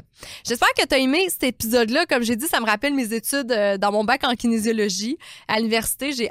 J'espère 0.46 0.72
que 0.76 0.84
tu 0.84 0.94
as 0.94 0.98
aimé 0.98 1.26
cet 1.30 1.44
épisode-là. 1.44 2.04
Comme 2.04 2.22
j'ai 2.22 2.36
dit, 2.36 2.48
ça 2.48 2.60
me 2.60 2.66
rappelle 2.66 2.92
mes 2.92 3.14
études 3.14 3.50
euh, 3.50 3.78
dans 3.78 3.92
mon 3.92 4.04
bac 4.04 4.24
en 4.24 4.34
kinésiologie 4.34 5.16
à 5.48 5.56
l'université. 5.56 6.12
J'ai 6.12 6.28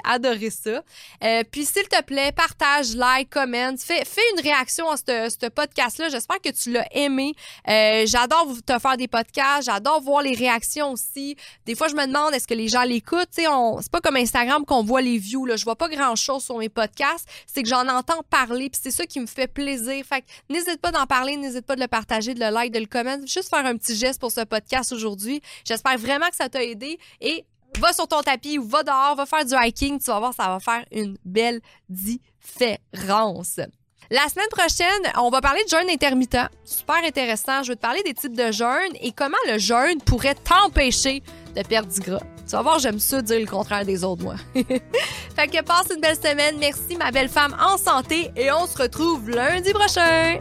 ça. 0.50 0.82
Euh, 1.22 1.42
puis, 1.50 1.64
s'il 1.64 1.88
te 1.88 2.02
plaît, 2.02 2.32
partage, 2.32 2.94
like, 2.94 3.30
comment, 3.30 3.74
fais, 3.78 4.04
fais 4.04 4.22
une 4.36 4.42
réaction 4.42 4.90
à 4.90 4.96
ce 4.96 5.48
podcast-là. 5.48 6.08
J'espère 6.08 6.40
que 6.40 6.50
tu 6.50 6.72
l'as 6.72 6.86
aimé. 6.92 7.34
Euh, 7.68 8.04
j'adore 8.06 8.48
te 8.64 8.78
faire 8.78 8.96
des 8.96 9.08
podcasts. 9.08 9.64
J'adore 9.64 10.00
voir 10.00 10.22
les 10.22 10.34
réactions 10.34 10.92
aussi. 10.92 11.36
Des 11.66 11.74
fois, 11.74 11.88
je 11.88 11.94
me 11.94 12.06
demande 12.06 12.34
est-ce 12.34 12.46
que 12.46 12.54
les 12.54 12.68
gens 12.68 12.82
l'écoutent? 12.82 13.28
C'est 13.32 13.46
pas 13.90 14.00
comme 14.00 14.16
Instagram 14.16 14.64
qu'on 14.64 14.82
voit 14.82 15.02
les 15.02 15.18
views. 15.18 15.46
Là. 15.46 15.56
Je 15.56 15.64
vois 15.64 15.76
pas 15.76 15.88
grand-chose 15.88 16.44
sur 16.44 16.58
mes 16.58 16.68
podcasts. 16.68 17.28
C'est 17.46 17.62
que 17.62 17.68
j'en 17.68 17.88
entends 17.88 18.22
parler. 18.28 18.70
Puis 18.70 18.80
c'est 18.82 18.90
ça 18.90 19.06
qui 19.06 19.20
me 19.20 19.26
fait 19.26 19.48
plaisir. 19.48 20.04
Fait 20.04 20.24
n'hésite 20.48 20.80
pas 20.80 20.90
d'en 20.90 21.06
parler. 21.06 21.36
N'hésite 21.36 21.66
pas 21.66 21.76
de 21.76 21.80
le 21.80 21.88
partager, 21.88 22.34
de 22.34 22.40
le 22.40 22.50
like, 22.50 22.72
de 22.72 22.78
le 22.78 22.86
comment. 22.86 23.18
Juste 23.26 23.50
faire 23.50 23.66
un 23.66 23.76
petit 23.76 23.96
geste 23.96 24.20
pour 24.20 24.32
ce 24.32 24.42
podcast 24.42 24.92
aujourd'hui. 24.92 25.40
J'espère 25.64 25.98
vraiment 25.98 26.28
que 26.28 26.36
ça 26.36 26.48
t'a 26.48 26.62
aidé. 26.62 26.98
Et 27.20 27.44
va 27.78 27.92
sur 27.92 28.08
ton 28.08 28.22
tapis 28.22 28.58
ou 28.58 28.66
va 28.66 28.82
dehors, 28.82 29.14
va 29.16 29.26
faire 29.26 29.44
du 29.44 29.54
hiking, 29.54 29.98
tu 29.98 30.06
vas 30.06 30.18
voir, 30.18 30.34
ça 30.34 30.48
va 30.48 30.60
faire 30.60 30.84
une 30.92 31.16
belle 31.24 31.60
différence. 31.88 33.60
La 34.12 34.28
semaine 34.28 34.48
prochaine, 34.50 35.12
on 35.18 35.30
va 35.30 35.40
parler 35.40 35.62
de 35.62 35.68
jeûne 35.68 35.88
intermittent. 35.88 36.48
Super 36.64 36.96
intéressant. 37.04 37.62
Je 37.62 37.68
vais 37.68 37.76
te 37.76 37.80
parler 37.80 38.02
des 38.02 38.12
types 38.12 38.36
de 38.36 38.50
jeûne 38.50 38.92
et 39.00 39.12
comment 39.12 39.36
le 39.46 39.56
jeûne 39.58 40.00
pourrait 40.04 40.34
t'empêcher 40.34 41.22
de 41.54 41.62
perdre 41.62 41.92
du 41.92 42.00
gras. 42.00 42.18
Tu 42.44 42.56
vas 42.56 42.62
voir, 42.62 42.80
j'aime 42.80 42.98
ça 42.98 43.22
dire 43.22 43.38
le 43.38 43.46
contraire 43.46 43.84
des 43.84 44.02
autres, 44.02 44.24
moi. 44.24 44.34
fait 44.54 45.46
que 45.46 45.62
passe 45.62 45.86
une 45.94 46.00
belle 46.00 46.16
semaine. 46.16 46.56
Merci, 46.58 46.96
ma 46.98 47.12
belle 47.12 47.28
femme 47.28 47.56
en 47.60 47.78
santé 47.78 48.32
et 48.34 48.50
on 48.50 48.66
se 48.66 48.76
retrouve 48.76 49.30
lundi 49.30 49.72
prochain. 49.72 50.40